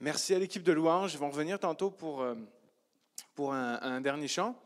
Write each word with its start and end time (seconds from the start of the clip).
Merci 0.00 0.34
à 0.34 0.38
l'équipe 0.38 0.62
de 0.62 0.72
louange. 0.72 1.14
Ils 1.14 1.18
vont 1.18 1.30
revenir 1.30 1.58
tantôt 1.58 1.90
pour, 1.90 2.22
euh, 2.22 2.34
pour 3.34 3.52
un, 3.54 4.00
dernier 4.00 4.28
chant. 4.28 4.60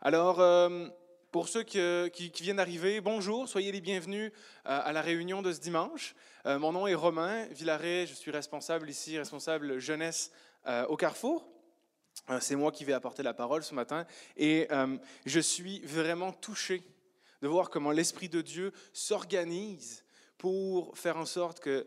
Alors, 0.00 0.40
euh, 0.40 0.88
pour 1.30 1.48
ceux 1.48 1.62
qui, 1.62 1.78
qui- 2.12 2.42
viennent 2.42 2.56
d'arriver, 2.56 3.00
bonjour, 3.00 3.48
soyez 3.48 3.72
les 3.72 3.80
bienvenus 3.80 4.32
euh, 4.66 4.80
à 4.82 4.92
la 4.92 5.02
réunion 5.02 5.42
de 5.42 5.52
ce 5.52 5.60
dimanche. 5.60 6.14
Mon 6.46 6.72
nom 6.72 6.86
est 6.86 6.94
Romain 6.94 7.44
Villaret, 7.50 8.06
je 8.06 8.14
suis 8.14 8.30
responsable 8.30 8.88
ici, 8.88 9.18
responsable 9.18 9.78
jeunesse 9.78 10.32
au 10.88 10.96
Carrefour. 10.96 11.46
C'est 12.40 12.56
moi 12.56 12.72
qui 12.72 12.86
vais 12.86 12.94
apporter 12.94 13.22
la 13.22 13.34
parole 13.34 13.62
ce 13.62 13.74
matin 13.74 14.06
et 14.38 14.66
je 15.26 15.40
suis 15.40 15.80
vraiment 15.80 16.32
touché 16.32 16.82
de 17.42 17.46
voir 17.48 17.68
comment 17.68 17.90
l'Esprit 17.90 18.30
de 18.30 18.40
Dieu 18.40 18.72
s'organise 18.94 20.02
pour 20.38 20.96
faire 20.96 21.18
en 21.18 21.26
sorte 21.26 21.60
que 21.60 21.86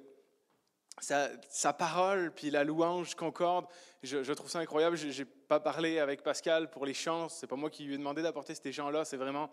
sa, 0.99 1.73
parole, 1.73 2.31
puis 2.33 2.49
la 2.49 2.63
louange 2.63 3.15
concorde. 3.15 3.65
Je, 4.03 4.31
trouve 4.33 4.49
ça 4.49 4.59
incroyable. 4.59 4.95
Je 4.95 5.07
n'ai 5.07 5.25
pas 5.25 5.59
parlé 5.59 5.99
avec 5.99 6.23
Pascal 6.23 6.69
pour 6.69 6.85
les 6.85 6.93
chants. 6.93 7.29
C'est 7.29 7.47
pas 7.47 7.55
moi 7.55 7.69
qui 7.69 7.83
lui 7.83 7.95
ai 7.95 7.97
demandé 7.97 8.21
d'apporter 8.21 8.55
ces 8.55 8.71
chants-là. 8.71 9.05
C'est 9.05 9.17
vraiment 9.17 9.51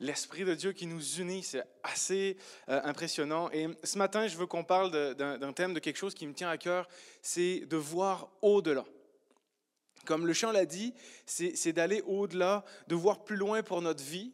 l'Esprit 0.00 0.44
de 0.44 0.54
Dieu 0.54 0.72
qui 0.72 0.86
nous 0.86 1.20
unit. 1.20 1.42
C'est 1.42 1.62
assez 1.82 2.36
euh, 2.68 2.80
impressionnant. 2.84 3.50
Et 3.52 3.68
ce 3.84 3.98
matin, 3.98 4.26
je 4.26 4.36
veux 4.36 4.46
qu'on 4.46 4.64
parle 4.64 5.14
d'un 5.14 5.52
thème, 5.52 5.74
de 5.74 5.80
quelque 5.80 5.98
chose 5.98 6.14
qui 6.14 6.26
me 6.26 6.34
tient 6.34 6.50
à 6.50 6.58
cœur. 6.58 6.88
C'est 7.20 7.60
de 7.60 7.76
voir 7.76 8.28
au-delà. 8.40 8.84
Comme 10.04 10.26
le 10.26 10.32
chant 10.32 10.50
l'a 10.50 10.66
dit, 10.66 10.94
c'est 11.26 11.72
d'aller 11.72 12.02
au-delà, 12.06 12.64
de 12.88 12.96
voir 12.96 13.22
plus 13.22 13.36
loin 13.36 13.62
pour 13.62 13.82
notre 13.82 14.02
vie 14.02 14.32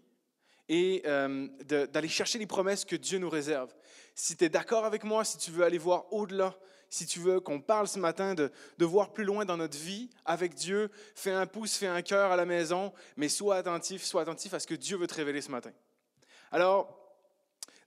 et 0.69 1.03
euh, 1.07 1.49
d'aller 1.65 2.09
chercher 2.09 2.39
les 2.39 2.47
promesses 2.47 2.85
que 2.85 2.97
Dieu 2.97 3.19
nous 3.19 3.31
réserve. 3.31 3.75
Si 4.15 4.37
tu 4.37 4.45
es 4.45 4.49
d'accord 4.49 4.85
avec 4.85 5.05
moi, 5.05 5.25
si 5.25 5.39
tu 5.39 5.51
veux 5.51 5.65
aller 5.65 5.79
voir 5.79 6.13
au-delà, 6.13 6.55
si 6.91 7.07
tu 7.07 7.21
veux 7.21 7.41
qu'on 7.41 7.61
parle 7.61 7.87
ce 7.87 7.99
matin 7.99 8.35
de, 8.35 8.51
de 8.79 8.85
voir 8.85 9.13
plus 9.13 9.25
loin 9.25 9.45
dans 9.45 9.57
notre 9.57 9.79
vie 9.79 10.11
avec 10.25 10.55
Dieu, 10.55 10.91
fais 11.15 11.31
un 11.31 11.47
pouce, 11.47 11.77
fais 11.77 11.87
un 11.87 12.03
cœur 12.03 12.33
à 12.33 12.37
la 12.37 12.47
maison, 12.47 12.93
mais 13.17 13.29
sois 13.29 13.57
attentif, 13.57 14.03
sois 14.03 14.23
attentif 14.23 14.55
à 14.55 14.61
ce 14.61 14.67
que 14.67 14.75
Dieu 14.75 14.97
veut 14.97 15.07
te 15.07 15.15
révéler 15.15 15.41
ce 15.41 15.51
matin. 15.51 15.73
Alors, 16.51 16.99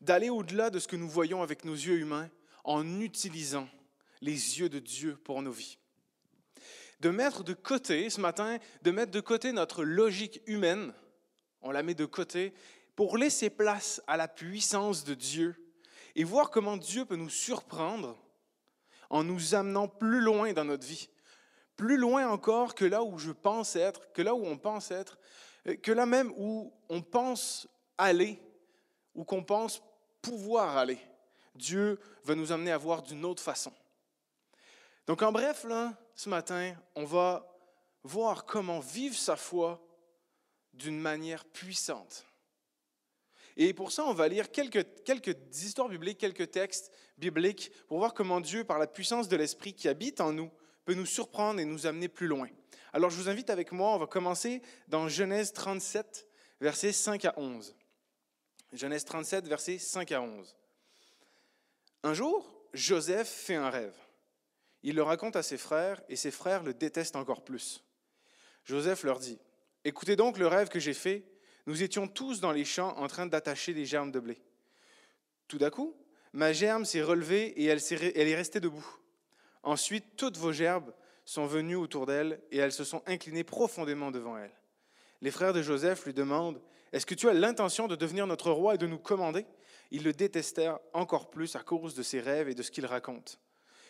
d'aller 0.02 0.30
au-delà 0.30 0.69
de 0.69 0.80
ce 0.80 0.88
que 0.88 0.95
nous 0.95 1.09
voyons 1.09 1.41
avec 1.41 1.66
nos 1.66 1.73
yeux 1.73 1.97
humains 1.97 2.30
en 2.63 3.00
utilisant 3.00 3.67
les 4.22 4.59
yeux 4.59 4.69
de 4.69 4.80
Dieu 4.80 5.17
pour 5.23 5.41
nos 5.41 5.52
vies. 5.52 5.78
De 7.00 7.09
mettre 7.09 7.44
de 7.44 7.53
côté 7.53 8.09
ce 8.11 8.22
matin, 8.22 8.59
de 8.84 8.91
mettre 8.91 9.11
de 9.11 9.22
côté 9.22 9.52
notre 9.52 9.84
logique 9.84 10.41
humaine, 10.45 10.94
on 11.62 11.72
la 11.72 11.84
met 11.84 11.94
de 11.94 12.06
côté 12.06 12.54
pour 12.95 13.17
laisser 13.17 13.50
place 13.50 14.02
à 14.08 14.17
la 14.17 14.28
puissance 14.28 15.04
de 15.04 15.14
Dieu 15.14 15.56
et 16.16 16.23
voir 16.23 16.50
comment 16.50 16.78
Dieu 16.78 17.06
peut 17.06 17.16
nous 17.16 17.30
surprendre 17.30 18.18
en 19.09 19.23
nous 19.23 19.56
amenant 19.56 19.88
plus 19.88 20.22
loin 20.22 20.53
dans 20.53 20.66
notre 20.66 20.86
vie, 20.86 21.09
plus 21.76 21.98
loin 21.98 22.28
encore 22.30 22.76
que 22.76 22.86
là 22.86 23.03
où 23.03 23.18
je 23.18 23.31
pense 23.31 23.76
être, 23.76 24.12
que 24.14 24.22
là 24.22 24.36
où 24.36 24.45
on 24.45 24.58
pense 24.58 24.92
être, 24.92 25.18
euh, 25.68 25.76
que 25.76 25.92
là 25.92 26.06
même 26.06 26.34
où 26.38 26.73
on 26.90 27.02
pense 27.02 27.68
aller, 27.98 28.40
ou 29.14 29.23
qu'on 29.23 29.44
pense 29.44 29.81
pouvoir 30.22 30.78
aller. 30.78 31.00
Dieu 31.56 32.00
va 32.23 32.36
nous 32.36 32.52
amener 32.52 32.72
à 32.72 32.78
voir 32.78 33.02
d'une 33.02 33.25
autre 33.25 33.44
façon. 33.44 33.73
Donc 35.08 35.22
en 35.22 35.31
bref, 35.31 35.66
ce 36.16 36.30
matin, 36.30 36.73
on 36.96 37.03
va 37.03 37.46
voir 38.03 38.46
comment 38.46 38.80
vivre 38.80 39.16
sa 39.16 39.36
foi 39.36 39.81
d'une 40.73 41.00
manière 41.00 41.45
puissante. 41.45 42.25
Et 43.58 43.73
pour 43.73 43.91
ça, 43.91 44.05
on 44.05 44.14
va 44.14 44.27
lire 44.27 44.52
quelques, 44.52 44.86
histoires 45.53 45.89
bibliques, 45.89 46.17
quelques 46.17 46.52
textes 46.52 46.91
bibliques 47.17 47.72
pour 47.88 47.97
voir 47.97 48.13
comment 48.13 48.41
Dieu, 48.41 48.63
par 48.63 48.80
la 48.80 48.88
puissance 48.88 49.28
de 49.28 49.36
l'Esprit 49.36 49.73
qui 49.73 49.88
habite 49.88 50.22
en 50.22 50.31
nous, 50.31 50.50
peut 50.86 50.94
nous 50.94 51.05
surprendre 51.05 51.59
et 51.59 51.66
nous 51.66 51.86
amener 51.86 52.08
plus 52.08 52.28
loin. 52.28 52.47
Alors 52.94 53.09
je 53.09 53.17
vous 53.17 53.30
invite 53.30 53.50
avec 53.50 53.72
moi, 53.72 53.94
on 53.94 53.97
va 53.97 54.08
commencer 54.08 54.61
dans 54.88 55.08
Genèse 55.08 55.53
37, 55.53 56.28
versets 56.59 56.91
5 56.91 57.25
à 57.25 57.33
11. 57.38 57.75
Genèse 58.73 59.06
37, 59.06 59.47
versets 59.47 59.78
5 59.78 60.12
à 60.12 60.22
11. 60.22 60.56
Un 62.03 62.13
jour, 62.13 62.51
Joseph 62.73 63.28
fait 63.28 63.56
un 63.56 63.69
rêve. 63.69 63.96
Il 64.84 64.96
le 64.96 65.03
raconte 65.03 65.35
à 65.35 65.44
ses 65.44 65.57
frères 65.57 66.01
et 66.09 66.16
ses 66.16 66.31
frères 66.31 66.63
le 66.63 66.73
détestent 66.73 67.16
encore 67.16 67.44
plus. 67.44 67.84
Joseph 68.63 69.03
leur 69.03 69.19
dit, 69.19 69.40
Écoutez 69.84 70.16
donc 70.16 70.38
le 70.38 70.47
rêve 70.47 70.69
que 70.69 70.80
j'ai 70.80 70.94
fait. 70.94 71.24
Nous 71.66 71.81
étions 71.81 72.08
tous 72.08 72.40
dans 72.40 72.52
les 72.52 72.66
champs 72.66 72.96
en 72.97 73.08
train 73.08 73.25
d'attacher 73.25 73.74
des 73.74 73.86
germes 73.86 74.12
de 74.12 74.19
blé. 74.19 74.42
Tout 75.47 75.58
d'un 75.58 75.69
coup, 75.69 75.96
ma 76.34 76.53
germe 76.53 76.86
s'est 76.86 77.02
relevée 77.02 77.47
et 77.62 77.66
elle, 77.66 77.80
est 77.80 78.36
restée 78.36 78.59
debout. 78.59 78.86
Ensuite, 79.64 80.16
toutes 80.18 80.38
vos 80.38 80.52
gerbes 80.52 80.94
sont 81.25 81.46
venues 81.46 81.75
autour 81.75 82.06
d'elle 82.06 82.41
et 82.52 82.58
elles 82.58 82.72
se 82.72 82.84
sont 82.84 83.03
inclinées 83.06 83.44
profondément 83.44 84.12
devant 84.12 84.38
elle. 84.38 84.53
Les 85.22 85.31
frères 85.31 85.53
de 85.53 85.62
Joseph 85.62 86.06
lui 86.06 86.14
demandent 86.14 86.62
Est-ce 86.94 87.06
que 87.06 87.16
tu 87.16 87.30
as 87.30 87.34
l'intention 87.34 87.88
de 87.88 87.96
devenir 87.96 88.28
notre 88.28 88.52
roi 88.52 88.75
et 88.75 88.80
de 88.80 88.88
nous 88.88 89.00
commander? 89.00 89.46
Ils 89.91 90.03
le 90.03 90.14
détestèrent 90.14 90.80
encore 90.94 91.30
plus 91.30 91.56
à 91.56 91.59
cause 91.59 91.96
de 91.96 92.03
ses 92.03 92.22
rêves 92.22 92.50
et 92.50 92.56
de 92.56 92.64
ce 92.64 92.72
qu'il 92.72 92.86
raconte. 92.86 93.40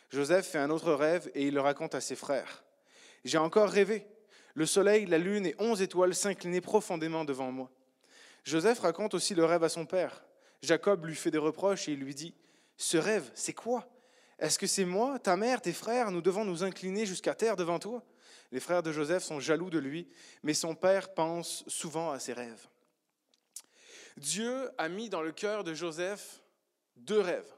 Joseph 0.10 0.48
fait 0.48 0.58
un 0.58 0.70
autre 0.70 0.94
rêve 0.94 1.32
et 1.36 1.48
il 1.48 1.54
le 1.54 1.62
raconte 1.62 1.96
à 1.96 2.02
ses 2.02 2.16
frères. 2.16 2.64
J'ai 3.24 3.38
encore 3.38 3.70
rêvé. 3.70 4.08
Le 4.54 4.66
soleil, 4.66 5.06
la 5.06 5.18
lune 5.18 5.46
et 5.46 5.56
onze 5.60 5.82
étoiles 5.82 6.16
s'inclinaient 6.16 6.62
profondément 6.62 7.26
devant 7.26 7.52
moi. 7.52 7.72
Joseph 8.44 8.80
raconte 8.80 9.14
aussi 9.14 9.36
le 9.36 9.46
rêve 9.46 9.64
à 9.64 9.70
son 9.70 9.86
père. 9.86 10.24
Jacob 10.62 11.06
lui 11.06 11.16
fait 11.16 11.32
des 11.32 11.38
reproches 11.38 11.88
et 11.88 11.94
il 11.94 12.00
lui 12.00 12.16
dit 12.16 12.34
Ce 12.78 12.98
rêve, 12.98 13.32
c'est 13.36 13.54
quoi? 13.54 13.88
Est-ce 14.40 14.58
que 14.58 14.68
c'est 14.68 14.86
moi, 14.86 15.20
ta 15.20 15.38
mère, 15.38 15.62
tes 15.62 15.74
frères? 15.74 16.12
Nous 16.12 16.22
devons 16.22 16.44
nous 16.44 16.64
incliner 16.64 17.06
jusqu'à 17.06 17.36
terre 17.36 17.56
devant 17.56 17.80
toi? 17.80 18.04
Les 18.52 18.60
frères 18.60 18.84
de 18.84 18.92
Joseph 18.92 19.24
sont 19.24 19.40
jaloux 19.40 19.70
de 19.70 19.80
lui, 19.80 20.10
mais 20.44 20.54
son 20.54 20.76
père 20.76 21.14
pense 21.14 21.64
souvent 21.68 22.12
à 22.12 22.20
ses 22.20 22.34
rêves. 22.34 22.68
Dieu 24.18 24.70
a 24.78 24.90
mis 24.90 25.10
dans 25.10 25.22
le 25.22 25.32
cœur 25.32 25.64
de 25.64 25.74
Joseph 25.74 26.42
deux 26.98 27.20
rêves. 27.20 27.54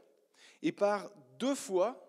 Et 0.61 0.71
par 0.71 1.09
deux 1.39 1.55
fois, 1.55 1.99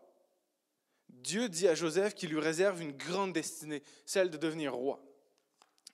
Dieu 1.24 1.48
dit 1.48 1.66
à 1.66 1.74
Joseph 1.74 2.14
qu'il 2.14 2.28
lui 2.28 2.38
réserve 2.38 2.82
une 2.82 2.92
grande 2.92 3.32
destinée, 3.32 3.82
celle 4.04 4.30
de 4.30 4.36
devenir 4.36 4.74
roi. 4.74 5.02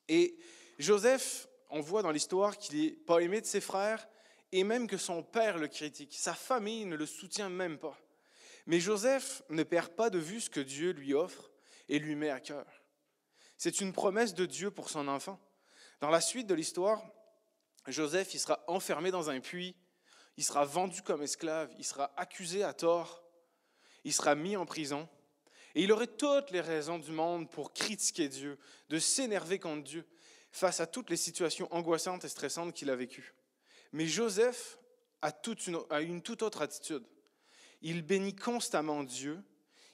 Et 0.08 0.36
Joseph, 0.80 1.46
on 1.70 1.80
voit 1.80 2.02
dans 2.02 2.10
l'histoire 2.10 2.58
qu'il 2.58 2.82
n'est 2.82 2.90
pas 2.90 3.20
aimé 3.20 3.40
de 3.40 3.46
ses 3.46 3.60
frères 3.60 4.08
et 4.50 4.64
même 4.64 4.88
que 4.88 4.96
son 4.96 5.22
père 5.22 5.56
le 5.56 5.68
critique. 5.68 6.16
Sa 6.18 6.34
famille 6.34 6.84
ne 6.84 6.96
le 6.96 7.06
soutient 7.06 7.48
même 7.48 7.78
pas. 7.78 7.96
Mais 8.66 8.80
Joseph 8.80 9.42
ne 9.50 9.62
perd 9.62 9.90
pas 9.90 10.10
de 10.10 10.18
vue 10.18 10.40
ce 10.40 10.50
que 10.50 10.58
Dieu 10.58 10.90
lui 10.90 11.14
offre 11.14 11.52
et 11.88 12.00
lui 12.00 12.16
met 12.16 12.30
à 12.30 12.40
cœur. 12.40 12.66
C'est 13.56 13.80
une 13.80 13.92
promesse 13.92 14.34
de 14.34 14.46
Dieu 14.46 14.72
pour 14.72 14.90
son 14.90 15.06
enfant. 15.06 15.38
Dans 16.00 16.10
la 16.10 16.20
suite 16.20 16.48
de 16.48 16.54
l'histoire, 16.54 17.04
Joseph 17.86 18.34
il 18.34 18.40
sera 18.40 18.64
enfermé 18.66 19.12
dans 19.12 19.30
un 19.30 19.38
puits, 19.38 19.76
il 20.36 20.44
sera 20.44 20.64
vendu 20.64 21.02
comme 21.02 21.22
esclave, 21.22 21.72
il 21.78 21.84
sera 21.84 22.12
accusé 22.16 22.64
à 22.64 22.72
tort, 22.72 23.22
il 24.02 24.12
sera 24.12 24.34
mis 24.34 24.56
en 24.56 24.66
prison. 24.66 25.08
Et 25.74 25.82
il 25.82 25.92
aurait 25.92 26.06
toutes 26.06 26.50
les 26.50 26.60
raisons 26.60 26.98
du 26.98 27.12
monde 27.12 27.48
pour 27.50 27.72
critiquer 27.72 28.28
Dieu, 28.28 28.58
de 28.88 28.98
s'énerver 28.98 29.58
contre 29.58 29.84
Dieu 29.84 30.04
face 30.52 30.80
à 30.80 30.86
toutes 30.86 31.10
les 31.10 31.16
situations 31.16 31.72
angoissantes 31.72 32.24
et 32.24 32.28
stressantes 32.28 32.74
qu'il 32.74 32.90
a 32.90 32.96
vécues. 32.96 33.34
Mais 33.92 34.06
Joseph 34.06 34.78
a, 35.22 35.32
une, 35.66 35.78
une 36.08 36.22
toute 36.22 36.42
autre 36.42 36.62
attitude. 36.62 37.04
Il 37.82 38.02
bénit 38.02 38.34
constamment 38.34 39.04
Dieu, 39.04 39.42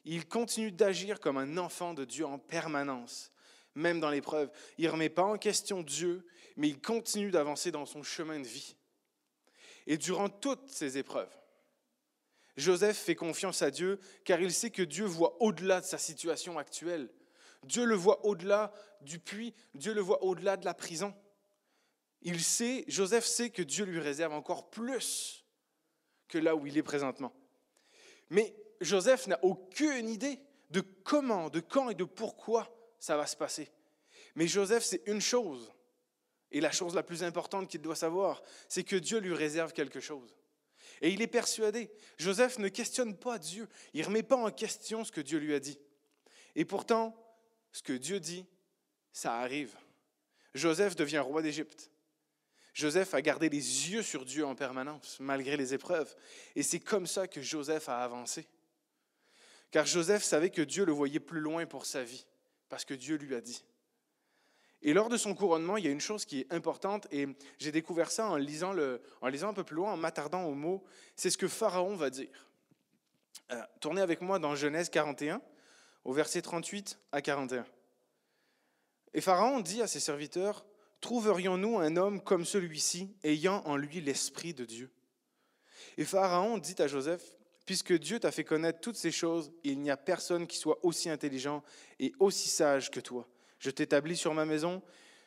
il 0.04 0.26
continue 0.26 0.72
d'agir 0.72 1.20
comme 1.20 1.36
un 1.36 1.58
enfant 1.58 1.92
de 1.92 2.04
Dieu 2.04 2.24
en 2.24 2.38
permanence, 2.38 3.32
même 3.74 4.00
dans 4.00 4.10
l'épreuve. 4.10 4.50
Il 4.78 4.86
ne 4.86 4.90
remet 4.90 5.08
pas 5.08 5.24
en 5.24 5.36
question 5.36 5.82
Dieu, 5.82 6.26
mais 6.56 6.68
il 6.68 6.80
continue 6.80 7.30
d'avancer 7.30 7.70
dans 7.70 7.86
son 7.86 8.02
chemin 8.02 8.40
de 8.40 8.46
vie. 8.46 8.76
Et 9.86 9.98
durant 9.98 10.28
toutes 10.28 10.68
ces 10.68 10.98
épreuves, 10.98 11.34
Joseph 12.56 12.96
fait 12.96 13.14
confiance 13.14 13.62
à 13.62 13.70
Dieu 13.70 14.00
car 14.24 14.40
il 14.40 14.52
sait 14.52 14.70
que 14.70 14.82
Dieu 14.82 15.04
voit 15.04 15.36
au-delà 15.42 15.80
de 15.80 15.86
sa 15.86 15.98
situation 15.98 16.58
actuelle. 16.58 17.10
Dieu 17.64 17.84
le 17.84 17.94
voit 17.94 18.24
au-delà 18.24 18.72
du 19.02 19.18
puits, 19.18 19.54
Dieu 19.74 19.92
le 19.92 20.00
voit 20.00 20.22
au-delà 20.24 20.56
de 20.56 20.64
la 20.64 20.74
prison. 20.74 21.14
Il 22.22 22.42
sait, 22.42 22.84
Joseph 22.88 23.24
sait 23.24 23.50
que 23.50 23.62
Dieu 23.62 23.84
lui 23.84 24.00
réserve 24.00 24.32
encore 24.32 24.70
plus 24.70 25.44
que 26.28 26.38
là 26.38 26.56
où 26.56 26.66
il 26.66 26.78
est 26.78 26.82
présentement. 26.82 27.32
Mais 28.30 28.56
Joseph 28.80 29.26
n'a 29.26 29.38
aucune 29.44 30.08
idée 30.08 30.40
de 30.70 30.80
comment, 30.80 31.50
de 31.50 31.60
quand 31.60 31.90
et 31.90 31.94
de 31.94 32.04
pourquoi 32.04 32.74
ça 32.98 33.16
va 33.16 33.26
se 33.26 33.36
passer. 33.36 33.70
Mais 34.34 34.48
Joseph 34.48 34.84
sait 34.84 35.02
une 35.06 35.20
chose, 35.20 35.72
et 36.50 36.60
la 36.60 36.72
chose 36.72 36.94
la 36.94 37.02
plus 37.02 37.22
importante 37.22 37.68
qu'il 37.68 37.80
doit 37.80 37.96
savoir, 37.96 38.42
c'est 38.68 38.84
que 38.84 38.96
Dieu 38.96 39.18
lui 39.18 39.34
réserve 39.34 39.72
quelque 39.72 40.00
chose. 40.00 40.36
Et 41.02 41.10
il 41.10 41.22
est 41.22 41.26
persuadé. 41.26 41.90
Joseph 42.18 42.58
ne 42.58 42.68
questionne 42.68 43.16
pas 43.16 43.38
Dieu. 43.38 43.68
Il 43.92 44.00
ne 44.00 44.06
remet 44.06 44.22
pas 44.22 44.36
en 44.36 44.50
question 44.50 45.04
ce 45.04 45.12
que 45.12 45.20
Dieu 45.20 45.38
lui 45.38 45.54
a 45.54 45.60
dit. 45.60 45.78
Et 46.54 46.64
pourtant, 46.64 47.14
ce 47.72 47.82
que 47.82 47.92
Dieu 47.92 48.20
dit, 48.20 48.46
ça 49.12 49.38
arrive. 49.38 49.74
Joseph 50.54 50.96
devient 50.96 51.18
roi 51.18 51.42
d'Égypte. 51.42 51.90
Joseph 52.72 53.14
a 53.14 53.22
gardé 53.22 53.48
les 53.48 53.90
yeux 53.90 54.02
sur 54.02 54.24
Dieu 54.24 54.44
en 54.44 54.54
permanence, 54.54 55.18
malgré 55.20 55.56
les 55.56 55.72
épreuves. 55.72 56.14
Et 56.54 56.62
c'est 56.62 56.80
comme 56.80 57.06
ça 57.06 57.26
que 57.26 57.40
Joseph 57.40 57.88
a 57.88 58.04
avancé. 58.04 58.46
car 59.70 59.86
Joseph 59.86 60.22
savait 60.22 60.50
que 60.50 60.62
Dieu 60.62 60.84
le 60.84 60.92
voyait 60.92 61.20
plus 61.20 61.40
loin 61.40 61.66
pour 61.66 61.86
sa 61.86 62.02
vie, 62.02 62.26
parce 62.68 62.84
que 62.84 62.94
Dieu 62.94 63.16
lui 63.16 63.34
a 63.34 63.40
dit. 63.40 63.64
Et 64.86 64.92
lors 64.92 65.08
de 65.08 65.16
son 65.16 65.34
couronnement, 65.34 65.76
il 65.76 65.84
y 65.84 65.88
a 65.88 65.90
une 65.90 66.00
chose 66.00 66.24
qui 66.24 66.42
est 66.42 66.52
importante, 66.52 67.08
et 67.10 67.26
j'ai 67.58 67.72
découvert 67.72 68.08
ça 68.12 68.28
en 68.28 68.36
lisant, 68.36 68.70
un 68.70 69.52
peu 69.52 69.64
plus 69.64 69.74
loin, 69.74 69.92
en 69.92 69.96
m'attardant 69.96 70.44
aux 70.44 70.54
mots, 70.54 70.84
c'est 71.16 71.28
ce 71.28 71.36
que 71.36 71.48
Pharaon 71.48 71.96
va 71.96 72.08
dire. 72.08 72.48
Euh, 73.50 73.60
tournez 73.80 74.00
avec 74.00 74.20
moi 74.20 74.38
dans 74.38 74.54
Genèse 74.54 74.88
41, 74.88 75.42
au 76.04 76.12
verset 76.12 76.40
38 76.40 77.00
à 77.10 77.20
41. 77.20 77.66
Et 79.12 79.20
Pharaon 79.20 79.58
dit 79.58 79.82
à 79.82 79.88
ses 79.88 79.98
serviteurs, 79.98 80.64
Trouverions-nous 81.00 81.78
un 81.80 81.96
homme 81.96 82.22
comme 82.22 82.44
celui-ci, 82.44 83.12
ayant 83.24 83.62
en 83.66 83.76
lui 83.76 84.00
l'Esprit 84.00 84.54
de 84.54 84.64
Dieu? 84.64 84.88
Et 85.98 86.04
Pharaon 86.04 86.58
dit 86.58 86.76
à 86.78 86.86
Joseph, 86.86 87.34
Puisque 87.64 87.92
Dieu 87.92 88.20
t'a 88.20 88.30
fait 88.30 88.44
connaître 88.44 88.78
toutes 88.80 88.94
ces 88.94 89.10
choses, 89.10 89.50
il 89.64 89.80
n'y 89.80 89.90
a 89.90 89.96
personne 89.96 90.46
qui 90.46 90.58
soit 90.58 90.78
aussi 90.84 91.10
intelligent 91.10 91.64
et 91.98 92.12
aussi 92.20 92.48
sage 92.48 92.92
que 92.92 93.00
toi. 93.00 93.26
Je 93.66 93.72
t'établis 93.72 94.16
sur 94.16 94.32
ma 94.32 94.44
maison, 94.44 94.80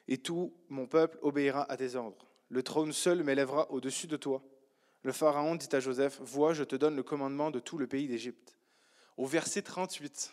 et 0.08 0.18
tout 0.18 0.54
mon 0.70 0.88
peuple 0.88 1.20
obéira 1.22 1.70
à 1.70 1.76
tes 1.76 1.96
ordres. 1.96 2.26
Le 2.48 2.64
trône 2.64 2.94
seul 2.94 3.22
m'élèvera 3.22 3.70
au-dessus 3.70 4.08
de 4.08 4.16
toi. 4.16 4.42
Le 5.04 5.12
Pharaon 5.12 5.56
dit 5.56 5.68
à 5.74 5.82
Joseph, 5.82 6.22
Vois, 6.22 6.54
je 6.54 6.64
te 6.64 6.78
donne 6.78 6.96
le 6.96 7.04
commandement 7.04 7.52
de 7.52 7.60
tout 7.60 7.78
le 7.78 7.86
pays 7.86 8.08
d'Égypte. 8.08 8.56
Au 9.18 9.26
verset 9.26 9.62
38, 9.64 10.32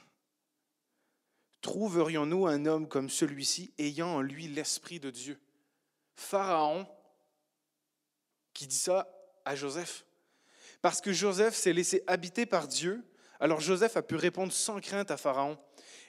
Trouverions-nous 1.62 2.46
un 2.46 2.64
homme 2.66 2.86
comme 2.86 3.10
celui-ci 3.10 3.74
ayant 3.76 4.14
en 4.14 4.20
lui 4.20 4.46
l'Esprit 4.46 5.00
de 5.00 5.10
Dieu? 5.10 5.40
Pharaon 6.14 6.86
qui 8.54 8.68
dit 8.68 8.78
ça 8.78 9.12
à 9.44 9.56
Joseph. 9.56 10.06
Parce 10.80 11.00
que 11.00 11.12
Joseph 11.12 11.56
s'est 11.56 11.72
laissé 11.72 12.04
habiter 12.06 12.46
par 12.46 12.68
Dieu, 12.68 13.04
alors 13.40 13.60
Joseph 13.60 13.96
a 13.96 14.02
pu 14.02 14.14
répondre 14.14 14.52
sans 14.52 14.80
crainte 14.80 15.10
à 15.10 15.16
Pharaon. 15.16 15.58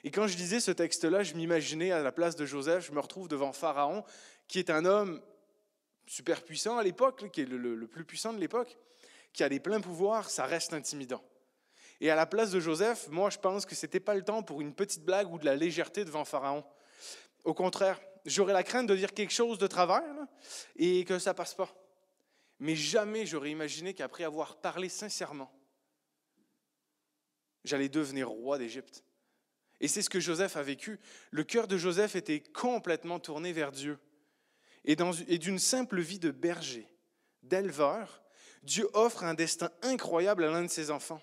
Et 0.04 0.10
quand 0.10 0.26
je 0.26 0.36
lisais 0.36 0.60
ce 0.60 0.70
texte-là, 0.70 1.22
je 1.22 1.34
m'imaginais 1.34 1.90
à 1.90 2.02
la 2.02 2.12
place 2.12 2.36
de 2.36 2.46
Joseph, 2.46 2.86
je 2.86 2.92
me 2.92 3.00
retrouve 3.00 3.28
devant 3.28 3.52
Pharaon, 3.52 4.04
qui 4.46 4.58
est 4.58 4.70
un 4.70 4.84
homme 4.84 5.20
super 6.06 6.42
puissant 6.42 6.78
à 6.78 6.82
l'époque, 6.82 7.30
qui 7.30 7.42
est 7.42 7.46
le, 7.46 7.86
plus 7.86 8.04
puissant 8.04 8.32
de 8.32 8.38
l'époque, 8.38 8.78
qui 9.32 9.42
a 9.42 9.48
des 9.48 9.60
pleins 9.60 9.80
pouvoirs, 9.80 10.30
ça 10.30 10.46
reste 10.46 10.72
intimidant. 10.72 11.22
Et 12.00 12.10
à 12.10 12.14
la 12.14 12.26
place 12.26 12.50
de 12.50 12.60
Joseph, 12.60 13.08
moi, 13.08 13.28
je 13.30 13.38
pense 13.38 13.66
que 13.66 13.74
ce 13.74 13.86
n'était 13.86 14.00
pas 14.00 14.14
le 14.14 14.22
temps 14.22 14.42
pour 14.42 14.60
une 14.60 14.72
petite 14.72 15.04
blague 15.04 15.32
ou 15.32 15.38
de 15.38 15.44
la 15.44 15.56
légèreté 15.56 16.04
devant 16.04 16.24
Pharaon. 16.24 16.64
Au 17.44 17.54
contraire, 17.54 18.00
j'aurais 18.24 18.52
la 18.52 18.62
crainte 18.62 18.86
de 18.86 18.94
dire 18.94 19.12
quelque 19.12 19.32
chose 19.32 19.58
de 19.58 19.66
travers 19.66 20.04
et 20.76 21.04
que 21.04 21.18
ça 21.18 21.34
passe 21.34 21.54
pas. 21.54 21.74
Mais 22.60 22.76
jamais 22.76 23.26
j'aurais 23.26 23.50
imaginé 23.50 23.94
qu'après 23.94 24.24
avoir 24.24 24.56
parlé 24.56 24.88
sincèrement, 24.88 25.52
j'allais 27.64 27.88
devenir 27.88 28.28
roi 28.28 28.58
d'Égypte. 28.58 29.04
Et 29.80 29.88
c'est 29.88 30.02
ce 30.02 30.10
que 30.10 30.20
Joseph 30.20 30.56
a 30.56 30.62
vécu. 30.62 30.98
Le 31.30 31.44
cœur 31.44 31.68
de 31.68 31.76
Joseph 31.76 32.16
était 32.16 32.40
complètement 32.40 33.20
tourné 33.20 33.52
vers 33.52 33.72
Dieu. 33.72 33.98
Et, 34.84 34.96
d'une 34.96 35.58
simple 35.58 36.00
vie 36.00 36.18
de 36.18 36.30
berger, 36.30 36.88
d'éleveur, 37.42 38.22
Dieu 38.62 38.88
offre 38.94 39.24
un 39.24 39.34
destin 39.34 39.70
incroyable 39.82 40.44
à 40.44 40.50
l'un 40.50 40.62
de 40.62 40.68
ses 40.68 40.90
enfants. 40.90 41.20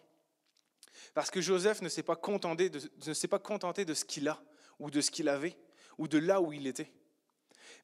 Parce 1.13 1.31
que 1.31 1.41
Joseph 1.41 1.81
ne 1.81 1.89
s'est 1.89 2.03
pas 2.03 2.15
contenté 2.15 2.69
de, 2.69 2.79
ne 3.07 3.13
s'est 3.13 3.27
pas 3.27 3.39
contenté 3.39 3.83
de 3.83 3.93
ce 3.93 4.05
qu'il 4.05 4.27
a, 4.27 4.41
ou 4.79 4.89
de 4.89 5.01
ce 5.01 5.11
qu'il 5.11 5.29
avait, 5.29 5.57
ou 5.97 6.07
de 6.07 6.17
là 6.17 6.41
où 6.41 6.53
il 6.53 6.67
était. 6.67 6.91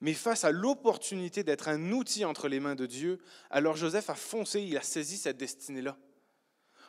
Mais 0.01 0.13
face 0.13 0.43
à 0.43 0.51
l'opportunité 0.51 1.43
d'être 1.43 1.67
un 1.67 1.91
outil 1.91 2.25
entre 2.25 2.47
les 2.47 2.59
mains 2.59 2.75
de 2.75 2.85
Dieu, 2.85 3.19
alors 3.49 3.75
Joseph 3.75 4.09
a 4.09 4.15
foncé, 4.15 4.61
il 4.61 4.77
a 4.77 4.81
saisi 4.81 5.17
cette 5.17 5.37
destinée-là, 5.37 5.97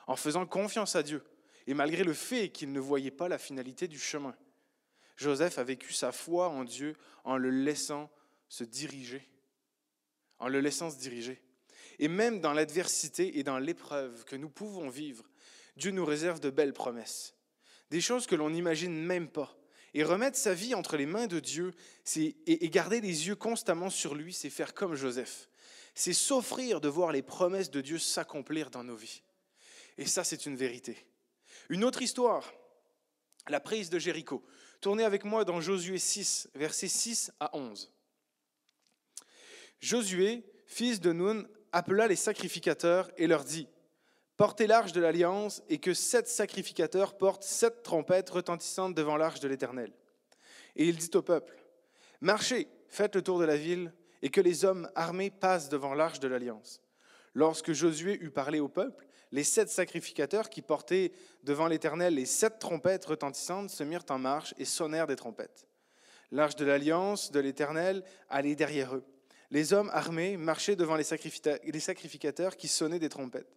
en 0.07 0.17
faisant 0.17 0.47
confiance 0.47 0.97
à 0.97 1.03
Dieu, 1.03 1.23
et 1.67 1.75
malgré 1.75 2.05
le 2.05 2.15
fait 2.15 2.51
qu'il 2.51 2.73
ne 2.73 2.81
voyait 2.81 3.11
pas 3.11 3.29
la 3.29 3.39
finalité 3.39 3.89
du 3.89 3.99
chemin. 3.99 4.35
Joseph 5.17 5.59
a 5.59 5.65
vécu 5.65 5.93
sa 5.93 6.13
foi 6.13 6.49
en 6.49 6.65
Dieu 6.65 6.97
en 7.25 7.37
le 7.37 7.51
laissant 7.51 8.11
se 8.49 8.65
diriger, 8.65 9.29
en 10.39 10.49
le 10.49 10.61
laissant 10.61 10.91
se 10.91 10.99
diriger. 10.99 11.41
Et 11.99 12.09
même 12.09 12.41
dans 12.41 12.53
l'adversité 12.53 13.39
et 13.39 13.43
dans 13.45 13.59
l'épreuve 13.59 14.25
que 14.25 14.37
nous 14.37 14.49
pouvons 14.49 14.89
vivre, 14.89 15.25
Dieu 15.77 15.91
nous 15.91 16.05
réserve 16.05 16.41
de 16.41 16.51
belles 16.51 16.73
promesses, 16.73 17.35
des 17.91 18.01
choses 18.01 18.27
que 18.27 18.35
l'on 18.35 18.51
n'imagine 18.51 18.95
même 18.95 19.29
pas. 19.29 19.57
Et 19.95 20.05
remettre 20.05 20.39
sa 20.39 20.55
vie 20.55 20.75
entre 20.75 20.97
les 20.97 21.07
mains 21.07 21.27
de 21.27 21.39
Dieu 21.39 21.73
et, 22.17 22.69
garder 22.71 23.01
les 23.01 23.29
yeux 23.29 23.37
constamment 23.37 23.91
sur 23.91 24.15
lui, 24.15 24.33
c'est 24.33 24.49
faire 24.49 24.73
comme 24.73 24.95
Joseph. 24.95 25.51
C'est 25.95 26.15
s'offrir 26.15 26.81
de 26.81 26.89
voir 26.89 27.13
les 27.13 27.21
promesses 27.21 27.71
de 27.71 27.83
Dieu 27.83 27.99
s'accomplir 27.99 28.71
dans 28.71 28.85
nos 28.85 28.97
vies. 28.97 29.23
Et 29.99 30.07
ça, 30.07 30.25
c'est 30.25 30.47
une 30.47 30.57
vérité. 30.57 30.97
Une 31.73 31.85
autre 31.85 32.03
histoire, 32.03 32.53
la 33.49 33.59
prise 33.59 33.89
de 33.89 33.99
Jéricho. 33.99 34.45
Tournez 34.83 35.05
avec 35.05 35.25
moi 35.25 35.47
dans 35.47 35.63
Josué 35.63 35.97
6, 35.97 36.51
versets 36.55 36.87
6 36.87 37.33
à 37.41 37.57
11. 37.57 37.91
Josué, 39.81 40.45
fils 40.67 41.01
de 41.01 41.15
Nun, 41.15 41.49
appela 41.73 42.09
les 42.09 42.17
sacrificateurs 42.17 43.11
et 43.17 43.27
leur 43.27 43.43
dit 43.43 43.69
Portez 44.37 44.67
l'arche 44.67 44.93
de 44.93 45.01
l'alliance 45.01 45.63
et 45.71 45.79
que 45.79 45.95
sept 45.95 46.29
sacrificateurs 46.29 47.17
portent 47.17 47.43
sept 47.43 47.83
trompettes 47.83 48.29
retentissantes 48.29 48.95
devant 48.95 49.17
l'arche 49.17 49.41
de 49.41 49.49
l'Éternel. 49.49 49.95
Et 50.77 50.87
il 50.87 50.97
dit 50.97 51.11
au 51.15 51.23
peuple, 51.23 51.57
Marchez, 52.21 52.69
faites 52.89 53.17
le 53.17 53.23
tour 53.23 53.39
de 53.39 53.47
la 53.47 53.57
ville, 53.57 53.95
et 54.21 54.29
que 54.29 54.43
les 54.43 54.67
hommes 54.67 54.91
armés 54.95 55.31
passent 55.31 55.71
devant 55.71 55.95
l'arche 55.95 56.21
de 56.21 56.29
l'alliance. 56.29 56.83
Lorsque 57.33 57.73
Josué 57.73 58.19
eut 58.21 58.31
parlé 58.31 58.61
au 58.61 58.69
peuple, 58.69 59.07
les 59.33 59.45
sept 59.45 59.69
sacrificateurs 59.69 60.51
qui 60.51 60.63
portaient 60.63 61.13
devant 61.43 61.67
l'Éternel 61.67 62.15
les 62.15 62.27
sept 62.27 62.59
trompettes 62.59 63.07
retentissantes 63.07 63.71
se 63.71 63.83
mirent 63.83 64.05
en 64.11 64.19
marche 64.19 64.55
et 64.59 64.65
sonnèrent 64.65 65.07
des 65.07 65.17
trompettes. 65.17 65.67
L'arche 66.31 66.57
de 66.57 66.65
l'alliance 66.65 67.33
de 67.33 67.41
l'Éternel 67.41 68.05
allait 68.29 68.55
derrière 68.55 68.95
eux. 68.95 69.05
Les 69.51 69.73
hommes 69.73 69.91
armés 69.93 70.37
marchaient 70.37 70.77
devant 70.77 70.97
les 70.97 71.05
sacrificateurs 71.81 72.57
qui 72.57 72.69
sonnaient 72.69 72.99
des 72.99 73.09
trompettes 73.09 73.57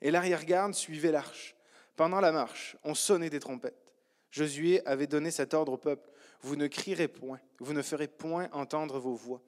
et 0.00 0.10
l'arrière-garde 0.10 0.74
suivait 0.74 1.12
l'arche. 1.12 1.54
Pendant 1.96 2.20
la 2.20 2.32
marche, 2.32 2.76
on 2.84 2.94
sonnait 2.94 3.30
des 3.30 3.40
trompettes. 3.40 3.94
Josué 4.30 4.86
avait 4.86 5.06
donné 5.06 5.30
cet 5.30 5.54
ordre 5.54 5.72
au 5.72 5.78
peuple 5.78 6.10
Vous 6.42 6.56
ne 6.56 6.66
crierez 6.66 7.08
point, 7.08 7.40
vous 7.58 7.72
ne 7.72 7.82
ferez 7.82 8.08
point 8.08 8.48
entendre 8.52 8.98
vos 8.98 9.14
voix, 9.14 9.42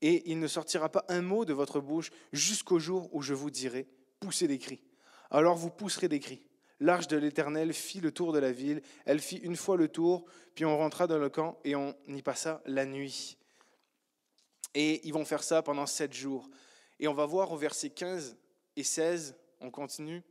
et 0.00 0.30
il 0.30 0.40
ne 0.40 0.48
sortira 0.48 0.88
pas 0.88 1.04
un 1.08 1.22
mot 1.22 1.44
de 1.44 1.52
votre 1.52 1.80
bouche 1.80 2.10
jusqu'au 2.32 2.78
jour 2.78 3.08
où 3.12 3.22
je 3.22 3.34
vous 3.34 3.50
dirai 3.50 3.86
Poussez 4.20 4.48
des 4.48 4.58
cris. 4.58 4.82
Alors 5.34 5.56
vous 5.56 5.68
pousserez 5.68 6.06
des 6.06 6.20
cris. 6.20 6.46
L'arche 6.78 7.08
de 7.08 7.16
l'Éternel 7.16 7.72
fit 7.72 8.00
le 8.00 8.12
tour 8.12 8.32
de 8.32 8.38
la 8.38 8.52
ville. 8.52 8.80
Elle 9.04 9.18
fit 9.18 9.38
une 9.38 9.56
fois 9.56 9.76
le 9.76 9.88
tour, 9.88 10.26
puis 10.54 10.64
on 10.64 10.78
rentra 10.78 11.08
dans 11.08 11.18
le 11.18 11.28
camp 11.28 11.58
et 11.64 11.74
on 11.74 11.92
y 12.06 12.22
passa 12.22 12.62
la 12.66 12.86
nuit. 12.86 13.36
Et 14.74 15.04
ils 15.04 15.12
vont 15.12 15.24
faire 15.24 15.42
ça 15.42 15.60
pendant 15.60 15.86
sept 15.86 16.12
jours. 16.12 16.48
Et 17.00 17.08
on 17.08 17.14
va 17.14 17.26
voir 17.26 17.50
au 17.50 17.56
verset 17.56 17.90
15 17.90 18.36
et 18.76 18.84
16 18.84 19.34
on 19.60 19.72
continue. 19.72 20.22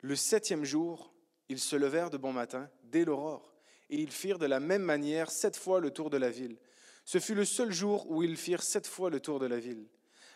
Le 0.00 0.16
septième 0.16 0.64
jour, 0.64 1.14
ils 1.48 1.60
se 1.60 1.76
levèrent 1.76 2.10
de 2.10 2.16
bon 2.16 2.32
matin, 2.32 2.68
dès 2.82 3.04
l'aurore, 3.04 3.54
et 3.90 3.96
ils 4.00 4.10
firent 4.10 4.40
de 4.40 4.46
la 4.46 4.58
même 4.58 4.82
manière 4.82 5.30
sept 5.30 5.56
fois 5.56 5.78
le 5.78 5.92
tour 5.92 6.10
de 6.10 6.16
la 6.16 6.30
ville. 6.30 6.58
Ce 7.04 7.20
fut 7.20 7.36
le 7.36 7.44
seul 7.44 7.70
jour 7.70 8.10
où 8.10 8.24
ils 8.24 8.36
firent 8.36 8.64
sept 8.64 8.88
fois 8.88 9.08
le 9.08 9.20
tour 9.20 9.38
de 9.38 9.46
la 9.46 9.60
ville. 9.60 9.86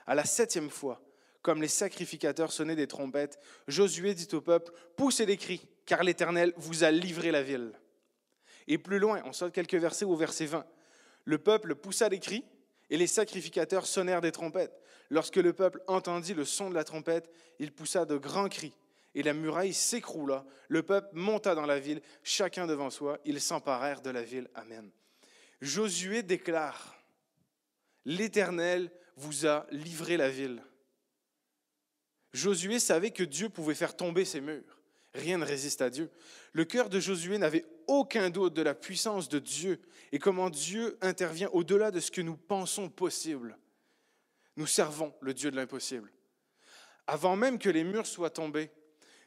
À 0.06 0.14
la 0.14 0.24
septième 0.24 0.70
fois, 0.70 1.02
comme 1.42 1.60
les 1.60 1.68
sacrificateurs 1.68 2.52
sonnaient 2.52 2.76
des 2.76 2.86
trompettes, 2.86 3.38
Josué 3.68 4.14
dit 4.14 4.28
au 4.32 4.40
peuple, 4.40 4.72
Poussez 4.96 5.26
des 5.26 5.36
cris, 5.36 5.66
car 5.86 6.04
l'Éternel 6.04 6.52
vous 6.56 6.84
a 6.84 6.90
livré 6.90 7.30
la 7.30 7.42
ville. 7.42 7.72
Et 8.68 8.78
plus 8.78 8.98
loin, 8.98 9.20
on 9.24 9.32
saute 9.32 9.52
quelques 9.52 9.74
versets 9.74 10.04
au 10.04 10.16
verset 10.16 10.46
20. 10.46 10.64
Le 11.24 11.38
peuple 11.38 11.74
poussa 11.74 12.08
des 12.08 12.20
cris, 12.20 12.44
et 12.90 12.96
les 12.96 13.06
sacrificateurs 13.06 13.86
sonnèrent 13.86 14.20
des 14.20 14.32
trompettes. 14.32 14.80
Lorsque 15.10 15.36
le 15.36 15.52
peuple 15.52 15.82
entendit 15.88 16.34
le 16.34 16.44
son 16.44 16.70
de 16.70 16.74
la 16.74 16.84
trompette, 16.84 17.30
il 17.58 17.72
poussa 17.72 18.04
de 18.04 18.16
grands 18.16 18.48
cris, 18.48 18.74
et 19.14 19.22
la 19.22 19.34
muraille 19.34 19.74
s'écroula. 19.74 20.44
Le 20.68 20.82
peuple 20.82 21.08
monta 21.12 21.54
dans 21.54 21.66
la 21.66 21.78
ville, 21.78 22.00
chacun 22.22 22.66
devant 22.66 22.90
soi. 22.90 23.18
Ils 23.24 23.40
s'emparèrent 23.40 24.00
de 24.00 24.10
la 24.10 24.22
ville. 24.22 24.48
Amen. 24.54 24.90
Josué 25.60 26.22
déclare, 26.22 26.96
L'Éternel 28.04 28.90
vous 29.16 29.46
a 29.46 29.66
livré 29.70 30.16
la 30.16 30.28
ville. 30.28 30.62
Josué 32.32 32.78
savait 32.78 33.10
que 33.10 33.22
Dieu 33.22 33.48
pouvait 33.48 33.74
faire 33.74 33.96
tomber 33.96 34.24
ses 34.24 34.40
murs. 34.40 34.80
Rien 35.14 35.38
ne 35.38 35.44
résiste 35.44 35.82
à 35.82 35.90
Dieu. 35.90 36.10
Le 36.52 36.64
cœur 36.64 36.88
de 36.88 36.98
Josué 36.98 37.36
n'avait 37.36 37.66
aucun 37.86 38.30
doute 38.30 38.54
de 38.54 38.62
la 38.62 38.74
puissance 38.74 39.28
de 39.28 39.38
Dieu 39.38 39.80
et 40.10 40.18
comment 40.18 40.48
Dieu 40.48 40.96
intervient 41.02 41.50
au-delà 41.52 41.90
de 41.90 42.00
ce 42.00 42.10
que 42.10 42.22
nous 42.22 42.36
pensons 42.36 42.88
possible. 42.88 43.58
Nous 44.56 44.66
servons 44.66 45.14
le 45.20 45.34
Dieu 45.34 45.50
de 45.50 45.56
l'impossible. 45.56 46.10
Avant 47.06 47.36
même 47.36 47.58
que 47.58 47.68
les 47.68 47.84
murs 47.84 48.06
soient 48.06 48.30
tombés, 48.30 48.70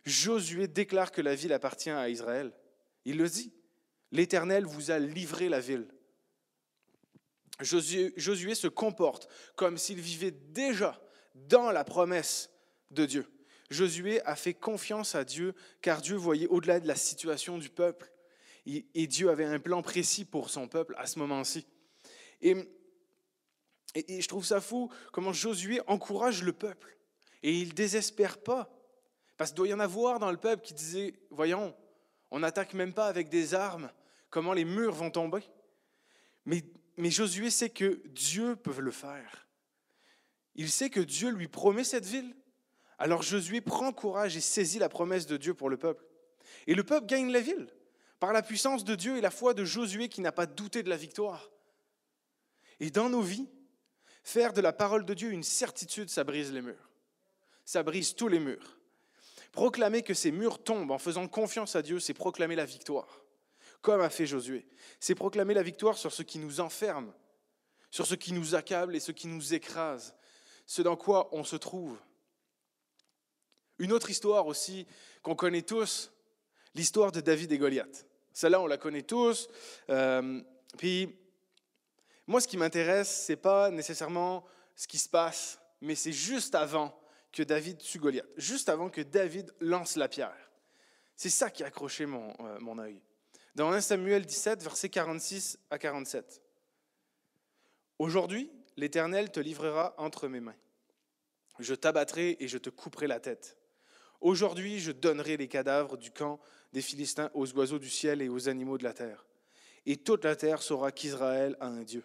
Josué 0.05 0.67
déclare 0.67 1.11
que 1.11 1.21
la 1.21 1.35
ville 1.35 1.53
appartient 1.53 1.89
à 1.89 2.09
Israël. 2.09 2.51
Il 3.05 3.17
le 3.17 3.29
dit. 3.29 3.53
L'Éternel 4.11 4.65
vous 4.65 4.91
a 4.91 4.99
livré 4.99 5.49
la 5.49 5.59
ville. 5.59 5.87
Josué, 7.59 8.13
Josué 8.17 8.55
se 8.55 8.67
comporte 8.67 9.27
comme 9.55 9.77
s'il 9.77 9.99
vivait 9.99 10.31
déjà 10.31 10.99
dans 11.33 11.71
la 11.71 11.83
promesse 11.83 12.49
de 12.91 13.05
Dieu. 13.05 13.25
Josué 13.69 14.21
a 14.25 14.35
fait 14.35 14.53
confiance 14.53 15.15
à 15.15 15.23
Dieu 15.23 15.53
car 15.81 16.01
Dieu 16.01 16.15
voyait 16.15 16.47
au-delà 16.47 16.79
de 16.79 16.87
la 16.87 16.95
situation 16.95 17.57
du 17.57 17.69
peuple. 17.69 18.11
Et 18.65 19.07
Dieu 19.07 19.29
avait 19.29 19.45
un 19.45 19.59
plan 19.59 19.83
précis 19.83 20.25
pour 20.25 20.49
son 20.49 20.67
peuple 20.67 20.95
à 20.97 21.05
ce 21.05 21.19
moment-ci. 21.19 21.67
Et, 22.41 22.55
je 23.95 24.27
trouve 24.27 24.45
ça 24.45 24.59
fou 24.59 24.91
comment 25.11 25.33
Josué 25.33 25.81
encourage 25.87 26.43
le 26.43 26.51
peuple. 26.51 26.97
Et 27.43 27.53
il 27.53 27.69
ne 27.69 27.73
désespère 27.73 28.39
pas. 28.39 28.71
Parce 29.37 29.51
qu'il 29.51 29.57
doit 29.57 29.67
y 29.67 29.73
en 29.73 29.79
avoir 29.79 30.19
dans 30.19 30.31
le 30.31 30.37
peuple 30.37 30.63
qui 30.63 30.73
disait, 30.73 31.13
voyons, 31.29 31.75
on 32.31 32.39
n'attaque 32.39 32.73
même 32.73 32.93
pas 32.93 33.07
avec 33.07 33.29
des 33.29 33.53
armes, 33.53 33.91
comment 34.29 34.53
les 34.53 34.65
murs 34.65 34.93
vont 34.93 35.11
tomber? 35.11 35.43
Mais 36.45 36.63
Josué 37.11 37.49
sait 37.49 37.69
que 37.69 38.01
Dieu 38.07 38.55
peut 38.55 38.79
le 38.79 38.91
faire. 38.91 39.47
Il 40.55 40.69
sait 40.69 40.89
que 40.89 41.01
Dieu 41.01 41.29
lui 41.29 41.47
promet 41.47 41.83
cette 41.83 42.05
ville. 42.05 42.33
Alors 42.97 43.21
Josué 43.21 43.61
prend 43.61 43.91
courage 43.91 44.37
et 44.37 44.41
saisit 44.41 44.79
la 44.79 44.89
promesse 44.89 45.27
de 45.27 45.37
Dieu 45.37 45.53
pour 45.53 45.69
le 45.69 45.77
peuple. 45.77 46.05
Et 46.67 46.75
le 46.75 46.83
peuple 46.83 47.07
gagne 47.07 47.31
la 47.31 47.41
ville 47.41 47.67
par 48.19 48.33
la 48.33 48.41
puissance 48.41 48.83
de 48.83 48.95
Dieu 48.95 49.17
et 49.17 49.21
la 49.21 49.31
foi 49.31 49.53
de 49.53 49.65
Josué 49.65 50.09
qui 50.09 50.21
n'a 50.21 50.31
pas 50.31 50.45
douté 50.45 50.83
de 50.83 50.89
la 50.89 50.97
victoire. 50.97 51.51
Et 52.79 52.89
dans 52.89 53.09
nos 53.09 53.21
vies, 53.21 53.49
faire 54.23 54.53
de 54.53 54.61
la 54.61 54.73
parole 54.73 55.05
de 55.05 55.13
Dieu 55.13 55.31
une 55.31 55.43
certitude, 55.43 56.09
ça 56.09 56.23
brise 56.23 56.51
les 56.51 56.61
murs. 56.61 56.89
Ça 57.65 57.83
brise 57.83 58.15
tous 58.15 58.27
les 58.27 58.39
murs. 58.39 58.77
Proclamer 59.51 60.01
que 60.01 60.13
ces 60.13 60.31
murs 60.31 60.61
tombent 60.63 60.91
en 60.91 60.97
faisant 60.97 61.27
confiance 61.27 61.75
à 61.75 61.81
Dieu, 61.81 61.99
c'est 61.99 62.13
proclamer 62.13 62.55
la 62.55 62.65
victoire, 62.65 63.23
comme 63.81 64.01
a 64.01 64.09
fait 64.09 64.25
Josué. 64.25 64.67
C'est 64.99 65.15
proclamer 65.15 65.53
la 65.53 65.63
victoire 65.63 65.97
sur 65.97 66.11
ce 66.11 66.23
qui 66.23 66.39
nous 66.39 66.59
enferme, 66.59 67.13
sur 67.89 68.05
ce 68.05 68.15
qui 68.15 68.33
nous 68.33 68.55
accable 68.55 68.95
et 68.95 68.99
ce 68.99 69.13
qui 69.13 69.27
nous 69.27 69.53
écrase, 69.53 70.15
ce 70.65 70.81
dans 70.81 70.97
quoi 70.97 71.29
on 71.31 71.43
se 71.43 71.55
trouve. 71.55 71.97
Une 73.79 73.91
autre 73.91 74.09
histoire 74.09 74.47
aussi 74.47 74.87
qu'on 75.21 75.35
connaît 75.35 75.61
tous, 75.61 76.11
l'histoire 76.73 77.11
de 77.11 77.21
David 77.21 77.51
et 77.51 77.57
Goliath. 77.57 78.05
Celle-là, 78.33 78.61
on 78.61 78.67
la 78.67 78.77
connaît 78.77 79.01
tous. 79.01 79.47
Euh, 79.89 80.41
puis, 80.77 81.15
moi, 82.27 82.41
ce 82.41 82.47
qui 82.47 82.57
m'intéresse, 82.57 83.23
c'est 83.25 83.35
pas 83.35 83.69
nécessairement 83.71 84.45
ce 84.75 84.87
qui 84.87 84.97
se 84.97 85.09
passe, 85.09 85.59
mais 85.81 85.95
c'est 85.95 86.11
juste 86.11 86.55
avant 86.55 86.97
que 87.31 87.43
David 87.43 87.77
tue 87.77 87.99
Goliath, 87.99 88.27
juste 88.37 88.69
avant 88.69 88.89
que 88.89 89.01
David 89.01 89.53
lance 89.59 89.95
la 89.95 90.07
pierre. 90.07 90.51
C'est 91.15 91.29
ça 91.29 91.49
qui 91.49 91.63
a 91.63 91.67
accroché 91.67 92.05
mon, 92.05 92.33
euh, 92.39 92.59
mon 92.59 92.77
œil. 92.77 93.01
Dans 93.55 93.71
1 93.71 93.81
Samuel 93.81 94.25
17, 94.25 94.63
versets 94.63 94.89
46 94.89 95.57
à 95.69 95.77
47. 95.77 96.41
Aujourd'hui, 97.99 98.51
l'Éternel 98.75 99.31
te 99.31 99.39
livrera 99.39 99.95
entre 99.97 100.27
mes 100.27 100.41
mains. 100.41 100.55
Je 101.59 101.73
t'abattrai 101.73 102.35
et 102.41 102.49
je 102.49 102.57
te 102.57 102.69
couperai 102.69 103.07
la 103.07 103.21
tête. 103.21 103.57
Aujourd'hui, 104.25 104.79
je 104.79 104.91
donnerai 104.91 105.37
les 105.37 105.47
cadavres 105.47 105.97
du 105.97 106.09
camp 106.09 106.39
des 106.73 106.81
Philistins 106.81 107.29
aux 107.35 107.47
oiseaux 107.53 107.77
du 107.77 107.91
ciel 107.91 108.23
et 108.23 108.27
aux 108.27 108.49
animaux 108.49 108.79
de 108.79 108.83
la 108.83 108.91
terre. 108.91 109.23
Et 109.85 109.97
toute 109.97 110.23
la 110.23 110.35
terre 110.35 110.63
saura 110.63 110.91
qu'Israël 110.91 111.55
a 111.59 111.67
un 111.67 111.83
Dieu. 111.83 112.03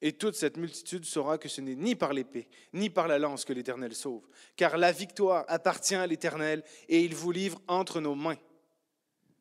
Et 0.00 0.12
toute 0.12 0.36
cette 0.36 0.56
multitude 0.56 1.04
saura 1.04 1.36
que 1.36 1.48
ce 1.48 1.60
n'est 1.60 1.74
ni 1.74 1.96
par 1.96 2.12
l'épée, 2.12 2.48
ni 2.74 2.90
par 2.90 3.08
la 3.08 3.18
lance 3.18 3.44
que 3.44 3.52
l'Éternel 3.52 3.92
sauve, 3.96 4.24
car 4.54 4.78
la 4.78 4.92
victoire 4.92 5.44
appartient 5.48 5.96
à 5.96 6.06
l'Éternel 6.06 6.62
et 6.88 7.00
il 7.00 7.16
vous 7.16 7.32
livre 7.32 7.60
entre 7.66 8.00
nos 8.00 8.14
mains. 8.14 8.38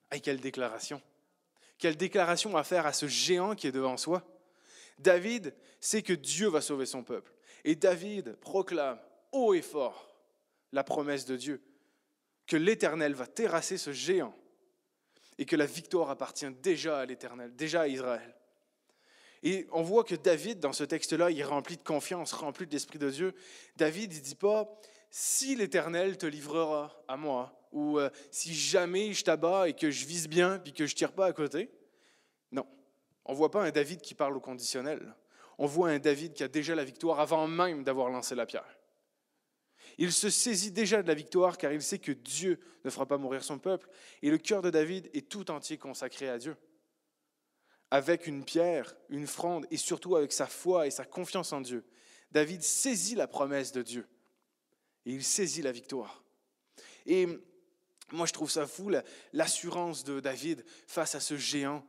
Ah, 0.09 0.17
quelle 0.17 0.39
déclaration! 0.39 0.99
Quelle 1.77 1.97
déclaration 1.97 2.57
à 2.57 2.63
faire 2.63 2.87
à 2.87 2.93
ce 2.93 3.05
géant 3.07 3.53
qui 3.53 3.67
est 3.67 3.71
devant 3.71 3.95
soi! 3.95 4.23
David 4.97 5.53
sait 5.79 6.01
que 6.01 6.13
Dieu 6.13 6.47
va 6.47 6.61
sauver 6.61 6.87
son 6.87 7.03
peuple. 7.03 7.31
Et 7.63 7.75
David 7.75 8.37
proclame 8.37 8.99
haut 9.31 9.53
et 9.53 9.61
fort 9.61 10.15
la 10.71 10.83
promesse 10.83 11.25
de 11.25 11.35
Dieu, 11.35 11.61
que 12.47 12.57
l'Éternel 12.57 13.13
va 13.13 13.27
terrasser 13.27 13.77
ce 13.77 13.91
géant 13.91 14.33
et 15.37 15.45
que 15.45 15.55
la 15.55 15.65
victoire 15.65 16.09
appartient 16.09 16.49
déjà 16.63 16.99
à 16.99 17.05
l'Éternel, 17.05 17.55
déjà 17.55 17.81
à 17.81 17.87
Israël. 17.87 18.35
Et 19.43 19.67
on 19.71 19.83
voit 19.83 20.03
que 20.03 20.15
David, 20.15 20.59
dans 20.59 20.73
ce 20.73 20.83
texte-là, 20.83 21.29
il 21.29 21.39
est 21.39 21.43
rempli 21.43 21.77
de 21.77 21.83
confiance, 21.83 22.33
rempli 22.33 22.65
de 22.65 22.71
l'Esprit 22.71 22.97
de 22.97 23.09
Dieu. 23.09 23.35
David, 23.75 24.13
il 24.13 24.19
ne 24.19 24.23
dit 24.23 24.35
pas, 24.35 24.67
si 25.11 25.55
l'Éternel 25.55 26.17
te 26.17 26.25
livrera 26.25 27.03
à 27.07 27.17
moi, 27.17 27.53
ou 27.71 27.99
euh, 27.99 28.09
si 28.31 28.53
jamais 28.53 29.13
je 29.13 29.23
t'abats 29.23 29.69
et 29.69 29.73
que 29.73 29.91
je 29.91 30.05
vise 30.05 30.27
bien, 30.27 30.57
puis 30.57 30.73
que 30.73 30.85
je 30.85 30.95
tire 30.95 31.11
pas 31.11 31.27
à 31.27 31.33
côté. 31.33 31.69
Non, 32.51 32.65
on 33.25 33.33
ne 33.33 33.37
voit 33.37 33.51
pas 33.51 33.63
un 33.63 33.71
David 33.71 34.01
qui 34.01 34.15
parle 34.15 34.35
au 34.35 34.39
conditionnel. 34.39 35.15
On 35.57 35.65
voit 35.65 35.89
un 35.89 35.99
David 35.99 36.33
qui 36.33 36.43
a 36.43 36.47
déjà 36.47 36.75
la 36.75 36.83
victoire 36.83 37.19
avant 37.19 37.47
même 37.47 37.83
d'avoir 37.83 38.09
lancé 38.09 38.35
la 38.35 38.45
pierre. 38.45 38.76
Il 39.97 40.11
se 40.11 40.29
saisit 40.29 40.71
déjà 40.71 41.01
de 41.01 41.07
la 41.07 41.13
victoire 41.13 41.57
car 41.57 41.71
il 41.71 41.81
sait 41.81 41.99
que 41.99 42.11
Dieu 42.11 42.59
ne 42.85 42.89
fera 42.89 43.05
pas 43.05 43.17
mourir 43.17 43.43
son 43.43 43.57
peuple. 43.57 43.89
Et 44.21 44.29
le 44.29 44.37
cœur 44.37 44.61
de 44.61 44.69
David 44.69 45.09
est 45.13 45.27
tout 45.27 45.49
entier 45.49 45.77
consacré 45.77 46.29
à 46.29 46.37
Dieu 46.37 46.55
avec 47.89 48.27
une 48.27 48.43
pierre, 48.43 48.95
une 49.09 49.27
fronde, 49.27 49.65
et 49.71 49.77
surtout 49.77 50.15
avec 50.15 50.33
sa 50.33 50.47
foi 50.47 50.87
et 50.87 50.91
sa 50.91 51.05
confiance 51.05 51.53
en 51.53 51.61
Dieu. 51.61 51.85
David 52.31 52.61
saisit 52.61 53.15
la 53.15 53.27
promesse 53.27 53.71
de 53.71 53.81
Dieu 53.81 54.07
et 55.05 55.13
il 55.13 55.23
saisit 55.23 55.61
la 55.61 55.71
victoire. 55.71 56.23
Et 57.05 57.27
moi, 58.11 58.25
je 58.25 58.33
trouve 58.33 58.51
ça 58.51 58.67
fou, 58.67 58.91
l'assurance 59.33 60.03
de 60.03 60.19
David 60.19 60.65
face 60.87 61.15
à 61.15 61.19
ce 61.19 61.37
géant. 61.37 61.85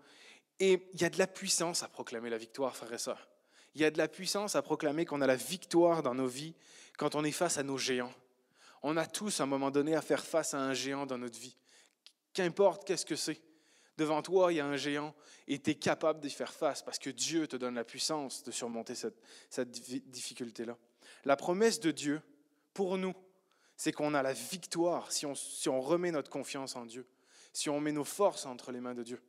Et 0.60 0.88
il 0.94 1.00
y 1.00 1.04
a 1.04 1.10
de 1.10 1.18
la 1.18 1.26
puissance 1.26 1.82
à 1.82 1.88
proclamer 1.88 2.30
la 2.30 2.38
victoire, 2.38 2.76
frère 2.76 2.92
et 2.92 2.98
sœurs. 2.98 3.28
Il 3.74 3.80
y 3.80 3.84
a 3.84 3.90
de 3.90 3.98
la 3.98 4.08
puissance 4.08 4.56
à 4.56 4.62
proclamer 4.62 5.04
qu'on 5.04 5.20
a 5.20 5.26
la 5.26 5.36
victoire 5.36 6.02
dans 6.02 6.14
nos 6.14 6.26
vies 6.26 6.54
quand 6.96 7.14
on 7.14 7.24
est 7.24 7.32
face 7.32 7.58
à 7.58 7.62
nos 7.62 7.78
géants. 7.78 8.12
On 8.82 8.96
a 8.96 9.06
tous, 9.06 9.40
à 9.40 9.44
un 9.44 9.46
moment 9.46 9.70
donné, 9.70 9.94
à 9.94 10.02
faire 10.02 10.24
face 10.24 10.54
à 10.54 10.60
un 10.60 10.74
géant 10.74 11.06
dans 11.06 11.18
notre 11.18 11.38
vie. 11.38 11.56
Qu'importe 12.32 12.86
qu'est-ce 12.86 13.06
que 13.06 13.16
c'est. 13.16 13.40
Devant 13.96 14.22
toi, 14.22 14.52
il 14.52 14.56
y 14.56 14.60
a 14.60 14.66
un 14.66 14.76
géant 14.76 15.12
et 15.48 15.58
tu 15.58 15.70
es 15.70 15.74
capable 15.74 16.20
d'y 16.20 16.30
faire 16.30 16.52
face 16.52 16.82
parce 16.82 17.00
que 17.00 17.10
Dieu 17.10 17.48
te 17.48 17.56
donne 17.56 17.74
la 17.74 17.82
puissance 17.82 18.44
de 18.44 18.52
surmonter 18.52 18.94
cette, 18.94 19.70
difficulté-là. 19.70 20.76
La 21.24 21.34
promesse 21.34 21.80
de 21.80 21.90
Dieu 21.90 22.22
pour 22.74 22.96
nous, 22.96 23.14
c'est 23.76 23.90
qu'on 23.90 24.14
a 24.14 24.22
la 24.22 24.32
victoire 24.32 25.10
si 25.10 25.26
on 25.26 25.80
remet 25.80 26.12
notre 26.12 26.30
confiance 26.30 26.76
en 26.76 26.86
Dieu, 26.86 27.06
si 27.52 27.68
on 27.70 27.80
met 27.80 27.90
nos 27.90 28.04
forces 28.04 28.46
entre 28.46 28.70
les 28.70 28.80
mains 28.80 28.94
de 28.94 29.02
Dieu. 29.02 29.20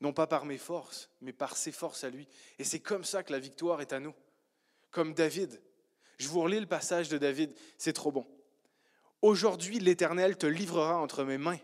Non 0.00 0.12
pas 0.12 0.26
par 0.26 0.44
mes 0.44 0.58
forces, 0.58 1.10
mais 1.20 1.32
par 1.32 1.56
ses 1.56 1.72
forces 1.72 2.04
à 2.04 2.10
lui. 2.10 2.28
Et 2.58 2.64
c'est 2.64 2.80
comme 2.80 3.04
ça 3.04 3.22
que 3.22 3.32
la 3.32 3.38
victoire 3.38 3.80
est 3.80 3.92
à 3.92 4.00
nous. 4.00 4.14
Comme 4.90 5.14
David. 5.14 5.60
Je 6.18 6.28
vous 6.28 6.40
relis 6.40 6.60
le 6.60 6.66
passage 6.66 7.08
de 7.08 7.18
David, 7.18 7.54
c'est 7.78 7.92
trop 7.92 8.12
bon. 8.12 8.26
Aujourd'hui, 9.22 9.78
l'Éternel 9.78 10.36
te 10.36 10.46
livrera 10.46 10.98
entre 10.98 11.24
mes 11.24 11.38
mains. 11.38 11.58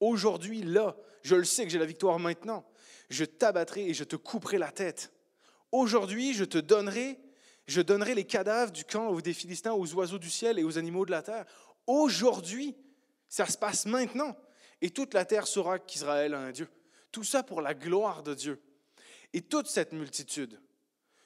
Aujourd'hui, 0.00 0.62
là, 0.62 0.96
je 1.22 1.36
le 1.36 1.44
sais 1.44 1.64
que 1.64 1.70
j'ai 1.70 1.78
la 1.78 1.86
victoire 1.86 2.18
maintenant. 2.18 2.64
Je 3.10 3.24
t'abattrai 3.24 3.88
et 3.88 3.94
je 3.94 4.04
te 4.04 4.16
couperai 4.16 4.58
la 4.58 4.72
tête. 4.72 5.12
Aujourd'hui, 5.70 6.34
je 6.34 6.44
te 6.44 6.58
donnerai, 6.58 7.20
je 7.66 7.80
donnerai 7.80 8.14
les 8.14 8.24
cadavres 8.24 8.72
du 8.72 8.84
camp 8.84 9.14
des 9.20 9.34
Philistins 9.34 9.72
aux 9.72 9.94
oiseaux 9.94 10.18
du 10.18 10.30
ciel 10.30 10.58
et 10.58 10.64
aux 10.64 10.78
animaux 10.78 11.06
de 11.06 11.10
la 11.10 11.22
terre. 11.22 11.46
Aujourd'hui, 11.86 12.76
ça 13.28 13.46
se 13.46 13.56
passe 13.56 13.86
maintenant. 13.86 14.36
Et 14.80 14.90
toute 14.90 15.14
la 15.14 15.24
terre 15.24 15.46
saura 15.46 15.78
qu'Israël 15.78 16.34
a 16.34 16.40
un 16.40 16.50
Dieu. 16.50 16.68
Tout 17.12 17.24
ça 17.24 17.42
pour 17.42 17.60
la 17.60 17.74
gloire 17.74 18.22
de 18.22 18.34
Dieu. 18.34 18.60
Et 19.32 19.42
toute 19.42 19.68
cette 19.68 19.92
multitude 19.92 20.60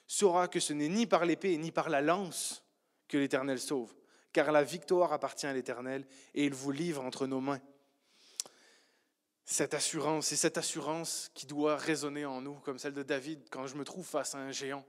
saura 0.05 0.47
que 0.47 0.59
ce 0.59 0.73
n'est 0.73 0.89
ni 0.89 1.07
par 1.07 1.25
l'épée 1.25 1.57
ni 1.57 1.71
par 1.71 1.89
la 1.89 2.01
lance 2.01 2.63
que 3.07 3.17
l'Éternel 3.17 3.59
sauve, 3.59 3.93
car 4.31 4.51
la 4.51 4.63
victoire 4.63 5.13
appartient 5.13 5.47
à 5.47 5.53
l'Éternel 5.53 6.05
et 6.35 6.45
il 6.45 6.53
vous 6.53 6.71
livre 6.71 7.03
entre 7.03 7.25
nos 7.25 7.41
mains 7.41 7.61
cette 9.49 9.73
assurance, 9.73 10.27
c'est 10.27 10.35
cette 10.35 10.57
assurance 10.57 11.31
qui 11.33 11.47
doit 11.47 11.77
résonner 11.77 12.25
en 12.25 12.41
nous, 12.41 12.55
comme 12.55 12.77
celle 12.77 12.93
de 12.93 13.01
David 13.01 13.47
quand 13.49 13.65
je 13.65 13.77
me 13.77 13.85
trouve 13.85 14.05
face 14.05 14.35
à 14.35 14.39
un 14.39 14.51
géant, 14.51 14.85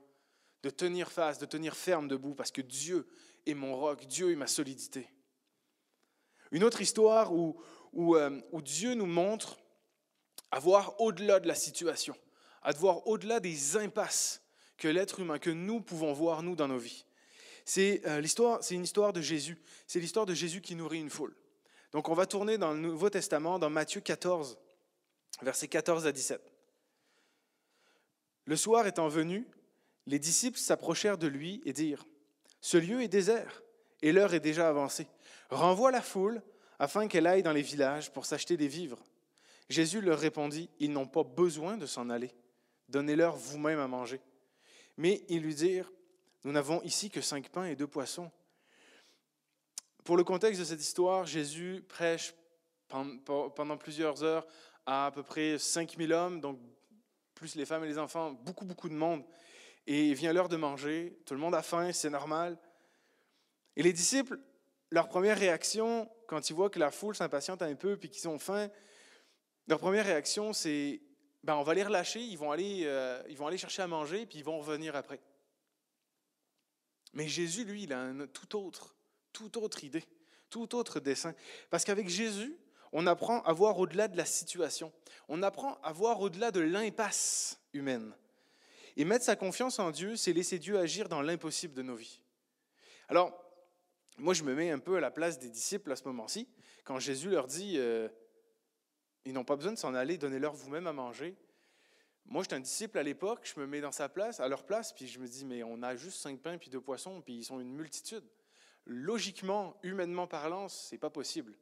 de 0.65 0.71
tenir 0.71 1.13
face, 1.13 1.39
de 1.39 1.47
tenir 1.47 1.77
ferme 1.77 2.09
debout, 2.09 2.35
parce 2.35 2.51
que 2.51 2.61
Dieu 2.61 3.07
est 3.47 3.55
mon 3.55 3.77
roc, 3.77 4.05
Dieu 4.07 4.33
est 4.33 4.37
ma 4.37 4.49
solidité. 4.49 5.09
Une 6.51 6.65
autre 6.65 6.81
histoire 6.81 7.33
où, 7.33 7.57
euh, 7.97 8.41
Dieu 8.55 8.95
nous 8.95 9.07
montre 9.07 9.61
à 10.51 10.59
voir 10.59 11.01
au-delà 11.01 11.41
de 11.41 11.49
la 11.49 11.55
situation, 11.55 12.17
à 12.63 12.73
voir 12.73 13.07
au-delà 13.07 13.41
des 13.41 13.77
impasses 13.77 14.43
que 14.77 14.89
l'être 14.89 15.21
humain, 15.21 15.39
que 15.39 15.51
nous 15.51 15.81
pouvons 15.81 16.13
voir, 16.13 16.43
nous, 16.43 16.57
dans 16.57 16.69
nos 16.69 16.79
vies. 16.79 17.05
C'est 17.65 18.01
euh, 18.07 18.21
l'histoire, 18.21 18.63
c'est 18.63 18.75
une 18.75 18.85
histoire 18.85 19.13
de 19.13 19.21
Jésus. 19.21 19.59
C'est 19.87 20.01
l'histoire 20.01 20.25
de 20.25 20.35
Jésus 20.35 20.63
qui 20.63 20.75
nourrit 20.75 21.01
une 21.01 21.11
foule. 21.11 21.37
Donc 21.93 22.09
on 22.09 22.15
va 22.15 22.27
tourner 22.27 22.57
dans 22.57 22.73
le 22.73 22.79
Nouveau 22.79 23.11
Testament, 23.11 23.59
dans 23.59 23.71
Matthieu 23.71 24.01
14, 24.01 24.59
versets 25.43 25.69
14 25.69 26.07
à 26.07 26.13
17. 26.13 26.41
Le 28.45 28.57
soir 28.57 28.87
étant 28.87 29.09
venu, 29.09 29.47
les 30.07 30.19
disciples 30.19 30.59
s'approchèrent 30.59 31.19
de 31.19 31.27
lui 31.27 31.61
et 31.67 31.75
dirent, 31.75 32.07
Ce 32.63 32.79
lieu 32.79 33.03
est 33.03 33.09
désert, 33.09 33.63
et 34.01 34.13
l'heure 34.13 34.33
est 34.33 34.41
déjà 34.41 34.69
avancée. 34.69 35.07
Renvoie 35.51 35.91
la 35.91 36.01
foule 36.03 36.43
afin 36.79 37.09
qu'elle 37.09 37.27
aille 37.27 37.43
dans 37.43 37.53
les 37.53 37.63
villages 37.63 38.11
pour 38.13 38.25
s'acheter 38.25 38.57
des 38.57 38.69
vivres. 38.69 39.03
Jésus 39.69 40.01
leur 40.01 40.19
répondit, 40.19 40.71
Ils 40.79 40.93
n'ont 40.93 41.07
pas 41.07 41.25
besoin 41.25 41.77
de 41.77 41.87
s'en 41.87 42.11
aller. 42.11 42.33
Donnez-leur 42.89 43.37
vous-même 43.37 43.79
à 43.79 43.87
manger. 43.87 44.21
Mais 44.97 45.23
ils 45.29 45.43
lui 45.43 45.55
dirent, 45.55 45.91
Nous 46.45 46.53
n'avons 46.53 46.83
ici 46.83 47.11
que 47.11 47.21
cinq 47.21 47.49
pains 47.49 47.67
et 47.67 47.77
deux 47.77 47.87
poissons. 47.87 48.31
pour 50.05 50.17
le 50.17 50.25
contexte 50.25 50.61
de 50.61 50.65
cette 50.65 50.81
histoire, 50.81 51.27
Jésus 51.27 51.85
prêche 51.89 52.35
pendant 52.89 53.77
plusieurs 53.77 54.23
heures 54.23 54.47
à 54.87 55.07
à 55.07 55.11
peu 55.11 55.23
près 55.23 55.59
5000 55.59 56.13
hommes, 56.15 56.41
donc 56.41 56.59
plus 57.35 57.55
les 57.55 57.67
femmes 57.67 57.85
et 57.85 57.89
les 57.89 57.99
enfants, 57.99 58.33
beaucoup, 58.33 58.65
beaucoup 58.65 58.89
de 58.89 58.95
monde. 58.95 59.23
Et 59.87 60.09
il 60.09 60.15
vient 60.15 60.33
l'heure 60.33 60.49
de 60.49 60.57
manger, 60.57 61.19
tout 61.27 61.35
le 61.35 61.41
monde 61.41 61.55
a 61.55 61.63
faim, 61.63 61.93
c'est 61.93 62.11
normal. 62.11 62.59
Et 63.77 63.83
les 63.83 63.93
disciples, 63.93 64.39
leur 64.91 65.09
première 65.09 65.39
réaction, 65.39 66.11
quand 66.27 66.51
ils 66.51 66.55
voient 66.55 66.71
que 66.71 66.79
la 66.79 66.91
foule 66.91 67.15
s'impatiente 67.15 67.63
un 67.63 67.75
peu 67.75 67.97
puis 67.97 68.09
qu'ils 68.09 68.29
ont 68.29 68.39
faim, 68.39 68.69
leur 69.69 69.79
première 69.79 70.07
réaction, 70.07 70.53
c'est 70.53 71.01
ben, 71.45 71.55
on 71.57 71.63
va 71.63 71.75
les 71.75 71.85
relâcher, 71.85 72.21
ils 72.21 72.37
vont, 72.37 72.51
aller, 72.51 72.83
euh, 72.85 73.23
ils 73.29 73.37
vont 73.37 73.47
aller 73.47 73.59
chercher 73.59 73.83
à 73.83 73.87
manger, 73.87 74.27
puis 74.27 74.39
ils 74.39 74.45
vont 74.45 74.59
revenir 74.59 74.97
après. 74.97 75.21
Mais 77.13 77.29
Jésus, 77.29 77.65
lui, 77.65 77.85
il 77.85 77.93
a 77.93 77.99
une 77.99 78.27
tout 78.27 78.59
autre, 78.59 78.97
toute 79.33 79.57
autre 79.57 79.85
idée, 79.85 80.05
tout 80.51 80.75
autre 80.75 81.01
dessein. 81.01 81.35
Parce 81.71 81.85
qu'avec 81.85 82.09
Jésus, 82.09 82.57
on 82.93 83.07
apprend 83.07 83.43
à 83.43 83.53
voir 83.53 83.79
au-delà 83.79 84.09
de 84.09 84.17
la 84.17 84.25
situation. 84.25 84.93
On 85.29 85.43
apprend 85.43 85.79
à 85.83 85.93
voir 85.93 86.21
au-delà 86.21 86.51
de 86.51 86.61
l'impasse 86.61 87.61
humaine. 87.73 88.15
Et 88.97 89.05
mettre 89.05 89.25
sa 89.25 89.37
confiance 89.37 89.79
en 89.79 89.91
Dieu, 89.91 90.17
c'est 90.17 90.33
laisser 90.33 90.59
Dieu 90.59 90.79
agir 90.79 91.09
dans 91.09 91.23
l'impossible 91.23 91.75
de 91.75 91.83
nos 91.83 91.95
vies. 91.95 92.21
Alors, 93.09 93.39
moi, 94.17 94.35
je 94.35 94.43
me 94.43 94.55
mets 94.55 94.71
un 94.71 94.79
peu 94.79 94.97
à 94.97 95.01
la 95.01 95.11
place 95.11 95.39
des 95.39 95.51
disciples 95.51 95.93
à 95.93 95.97
ce 95.97 96.05
moment-ci, 96.05 96.49
quand 96.85 96.99
Jésus 96.99 97.31
leur 97.31 97.47
dit, 97.47 97.75
euh, 97.77 98.09
ils 99.29 99.35
n'ont 99.35 99.45
pas 99.45 99.57
besoin 99.57 99.73
de 99.73 99.79
s'en 99.79 99.95
aller, 99.95 100.17
donnez-leur 100.17 100.55
vous-même 100.55 100.87
à 100.87 100.93
manger. 100.95 101.37
Moi, 102.25 102.43
j'étais 102.43 102.57
un 102.57 102.61
disciple 102.61 102.97
à 102.97 103.03
l'époque, 103.03 103.51
je 103.55 103.61
me 103.61 103.67
mets 103.67 103.83
dans 103.83 103.93
sa 103.93 104.09
place, 104.09 104.41
à 104.41 104.49
leur 104.49 104.65
place, 104.65 104.95
puis 104.95 105.07
je 105.07 105.19
me 105.19 105.29
dis, 105.29 105.45
mais 105.45 105.63
on 105.63 105.83
a 105.83 105.97
juste 105.97 106.21
cinq 106.21 106.41
pains 106.41 106.57
puis 106.57 106.71
deux 106.71 106.81
poissons, 106.81 107.21
puis 107.21 107.35
ils 107.35 107.45
sont 107.45 107.61
une 107.61 107.75
multitude. 107.75 108.25
Logiquement, 108.87 109.77
humainement 109.83 110.27
parlant, 110.27 110.71
c'est 110.71 110.97
pas 110.97 111.11
possible. 111.11 111.59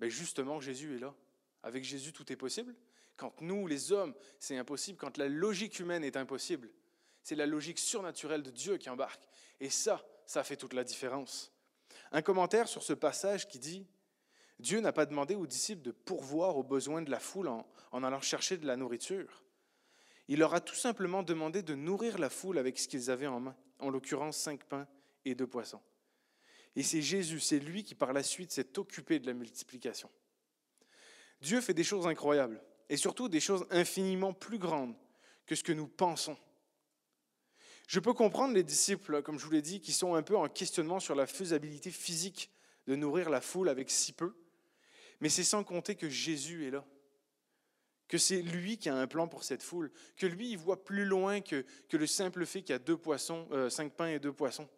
Mais 0.00 0.10
justement, 0.10 0.58
Jésus 0.58 0.96
est 0.96 0.98
là. 0.98 1.14
Avec 1.62 1.84
Jésus, 1.84 2.12
tout 2.12 2.32
est 2.32 2.36
possible. 2.36 2.74
Quand 3.16 3.40
nous, 3.42 3.68
les 3.68 3.92
hommes, 3.92 4.12
c'est 4.40 4.56
impossible, 4.56 4.98
quand 4.98 5.18
la 5.18 5.28
logique 5.28 5.78
humaine 5.78 6.02
est 6.02 6.16
impossible, 6.16 6.68
c'est 7.22 7.36
la 7.36 7.46
logique 7.46 7.78
surnaturelle 7.78 8.42
de 8.42 8.50
Dieu 8.50 8.76
qui 8.76 8.90
embarque. 8.90 9.22
Et 9.60 9.70
ça, 9.70 10.04
ça 10.26 10.42
fait 10.42 10.56
toute 10.56 10.72
la 10.72 10.82
différence. 10.82 11.52
Un 12.10 12.22
commentaire 12.22 12.66
sur 12.66 12.82
ce 12.82 12.92
passage 12.92 13.46
qui 13.46 13.60
dit 13.60 13.86
Dieu 14.58 14.80
n'a 14.80 14.92
pas 14.92 15.06
demandé 15.06 15.34
aux 15.34 15.46
disciples 15.46 15.82
de 15.82 15.92
pourvoir 15.92 16.56
aux 16.56 16.64
besoins 16.64 17.02
de 17.02 17.10
la 17.10 17.20
foule 17.20 17.48
en, 17.48 17.64
allant 17.92 18.20
chercher 18.20 18.56
de 18.56 18.66
la 18.66 18.76
nourriture. 18.76 19.44
Il 20.26 20.40
leur 20.40 20.54
a 20.54 20.60
tout 20.60 20.74
simplement 20.74 21.22
demandé 21.22 21.62
de 21.62 21.74
nourrir 21.74 22.18
la 22.18 22.28
foule 22.28 22.58
avec 22.58 22.78
ce 22.78 22.88
qu'ils 22.88 23.10
avaient 23.10 23.26
en 23.26 23.40
main, 23.40 23.56
en 23.78 23.90
l'occurrence 23.90 24.36
cinq 24.36 24.64
pains 24.64 24.86
et 25.24 25.34
deux 25.34 25.46
poissons. 25.46 25.80
Et 26.76 26.82
c'est 26.82 27.02
Jésus, 27.02 27.40
c'est 27.40 27.60
lui 27.60 27.84
qui 27.84 27.94
par 27.94 28.12
la 28.12 28.22
suite 28.22 28.50
s'est 28.50 28.78
occupé 28.78 29.18
de 29.20 29.26
la 29.26 29.32
multiplication. 29.32 30.10
Dieu 31.40 31.60
fait 31.60 31.74
des 31.74 31.84
choses 31.84 32.06
incroyables, 32.06 32.62
et 32.88 32.96
surtout 32.96 33.28
des 33.28 33.40
choses 33.40 33.66
infiniment 33.70 34.32
plus 34.32 34.58
grandes 34.58 34.96
que 35.46 35.54
ce 35.54 35.62
que 35.62 35.72
nous 35.72 35.86
pensons. 35.86 36.36
Je 37.86 38.00
peux 38.00 38.12
comprendre 38.12 38.54
les 38.54 38.64
disciples, 38.64 39.22
comme 39.22 39.38
je 39.38 39.44
vous 39.46 39.52
l'ai 39.52 39.62
dit, 39.62 39.80
qui 39.80 39.92
sont 39.92 40.14
un 40.14 40.22
peu 40.22 40.36
en 40.36 40.48
questionnement 40.48 41.00
sur 41.00 41.14
la 41.14 41.26
faisabilité 41.26 41.90
physique 41.90 42.50
de 42.86 42.96
nourrir 42.96 43.30
la 43.30 43.40
foule 43.40 43.68
avec 43.68 43.90
si 43.90 44.12
peu, 44.12 44.34
mais 45.20 45.28
c'est 45.28 45.44
sans 45.44 45.64
compter 45.64 45.94
que 45.94 46.08
Jésus 46.08 46.66
est 46.66 46.70
là, 46.70 46.84
que 48.08 48.18
c'est 48.18 48.42
lui 48.42 48.78
qui 48.78 48.88
a 48.88 48.94
un 48.94 49.06
plan 49.06 49.28
pour 49.28 49.44
cette 49.44 49.62
foule, 49.62 49.92
que 50.16 50.26
lui, 50.26 50.50
il 50.50 50.58
voit 50.58 50.84
plus 50.84 51.04
loin 51.04 51.40
que, 51.40 51.64
que 51.88 51.96
le 51.96 52.06
simple 52.06 52.46
fait 52.46 52.62
qu'il 52.62 52.72
y 52.72 52.76
a 52.76 52.78
deux 52.78 52.96
poissons, 52.96 53.46
euh, 53.52 53.68
cinq 53.68 53.92
pains 53.92 54.08
et 54.08 54.18
deux 54.18 54.32
poissons. 54.32 54.68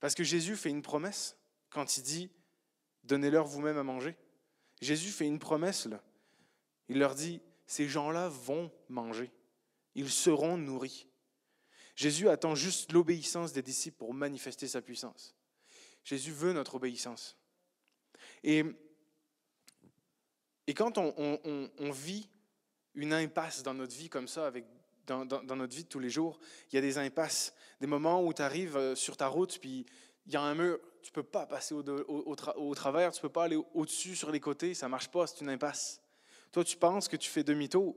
Parce 0.00 0.14
que 0.14 0.24
Jésus 0.24 0.56
fait 0.56 0.70
une 0.70 0.82
promesse 0.82 1.36
quand 1.70 1.96
il 1.96 2.02
dit 2.02 2.30
Donnez-leur 3.04 3.46
vous-même 3.46 3.78
à 3.78 3.82
manger. 3.82 4.16
Jésus 4.80 5.10
fait 5.10 5.26
une 5.26 5.38
promesse 5.38 5.86
là. 5.86 6.02
Il 6.88 6.98
leur 6.98 7.14
dit 7.14 7.40
Ces 7.66 7.88
gens-là 7.88 8.28
vont 8.28 8.72
manger. 8.88 9.30
Ils 9.94 10.10
seront 10.10 10.56
nourris. 10.56 11.08
Jésus 11.94 12.28
attend 12.28 12.54
juste 12.54 12.92
l'obéissance 12.92 13.52
des 13.52 13.62
disciples 13.62 13.98
pour 13.98 14.14
manifester 14.14 14.66
sa 14.66 14.80
puissance. 14.80 15.36
Jésus 16.04 16.32
veut 16.32 16.52
notre 16.52 16.76
obéissance. 16.76 17.36
Et, 18.44 18.64
quand 20.74 20.98
on, 20.98 21.90
vit 21.92 22.28
une 22.94 23.12
impasse 23.12 23.62
dans 23.62 23.74
notre 23.74 23.94
vie 23.94 24.08
comme 24.08 24.28
ça, 24.28 24.46
avec, 24.46 24.64
dans, 25.06 25.24
notre 25.26 25.74
vie 25.74 25.84
de 25.84 25.88
tous 25.88 25.98
les 25.98 26.10
jours, 26.10 26.38
il 26.70 26.76
y 26.76 26.78
a 26.78 26.80
des 26.80 26.98
impasses, 26.98 27.54
des 27.80 27.86
moments 27.86 28.22
où 28.24 28.32
tu 28.32 28.42
arrives 28.42 28.76
euh, 28.76 28.94
sur 28.94 29.16
ta 29.16 29.28
route, 29.28 29.58
puis 29.60 29.86
il 30.26 30.32
y 30.32 30.36
a 30.36 30.42
un 30.42 30.54
mur, 30.54 30.78
tu 31.02 31.10
ne 31.10 31.14
peux 31.14 31.22
pas 31.22 31.46
passer 31.46 31.74
au, 31.74 31.82
au, 31.82 32.74
travers, 32.74 33.12
tu 33.12 33.18
ne 33.18 33.22
peux 33.22 33.32
pas 33.32 33.44
aller 33.44 33.60
au-dessus, 33.74 34.16
sur 34.16 34.30
les 34.30 34.40
côtés, 34.40 34.74
ça 34.74 34.86
ne 34.86 34.90
marche 34.90 35.08
pas, 35.08 35.26
c'est 35.26 35.40
une 35.40 35.50
impasse. 35.50 36.00
Toi, 36.52 36.64
tu 36.64 36.76
penses 36.76 37.08
que 37.08 37.16
tu 37.16 37.28
fais 37.28 37.42
demi-tour. 37.42 37.96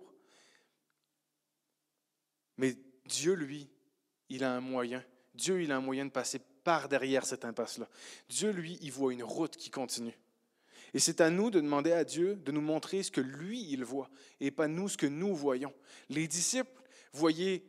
Mais 2.58 2.76
Dieu, 3.06 3.34
lui, 3.34 3.70
il 4.30 4.44
a 4.44 4.54
un 4.54 4.62
moyen. 4.62 5.04
Dieu, 5.34 5.62
il 5.62 5.72
a 5.72 5.78
un 5.78 5.82
moyen 5.82 6.06
de 6.06 6.12
passer 6.12 6.40
par 6.64 6.90
derrière 6.90 7.26
cette 7.26 7.46
impasse-là. 7.46 7.88
Dieu, 8.30 8.52
lui, 8.52 8.78
il 8.82 8.92
voit 8.92 9.14
une 9.14 9.24
route 9.24 9.58
qui 9.58 9.70
continue. 9.70 10.18
Et 10.96 11.00
c'est 11.00 11.20
à 11.20 11.30
nous 11.30 11.52
de 11.52 11.60
demander 11.60 11.92
à 11.92 12.06
Dieu 12.06 12.38
de 12.38 12.54
nous 12.54 12.62
montrer 12.62 13.04
ce 13.04 13.12
que 13.12 13.20
lui, 13.20 13.70
il 13.70 13.84
voit, 13.84 14.10
et 14.40 14.50
pas 14.50 14.70
nous 14.70 14.88
ce 14.88 14.96
que 14.96 15.06
nous 15.06 15.36
voyons. 15.36 15.74
Les 16.08 16.26
disciples 16.26 16.82
voyaient 17.12 17.66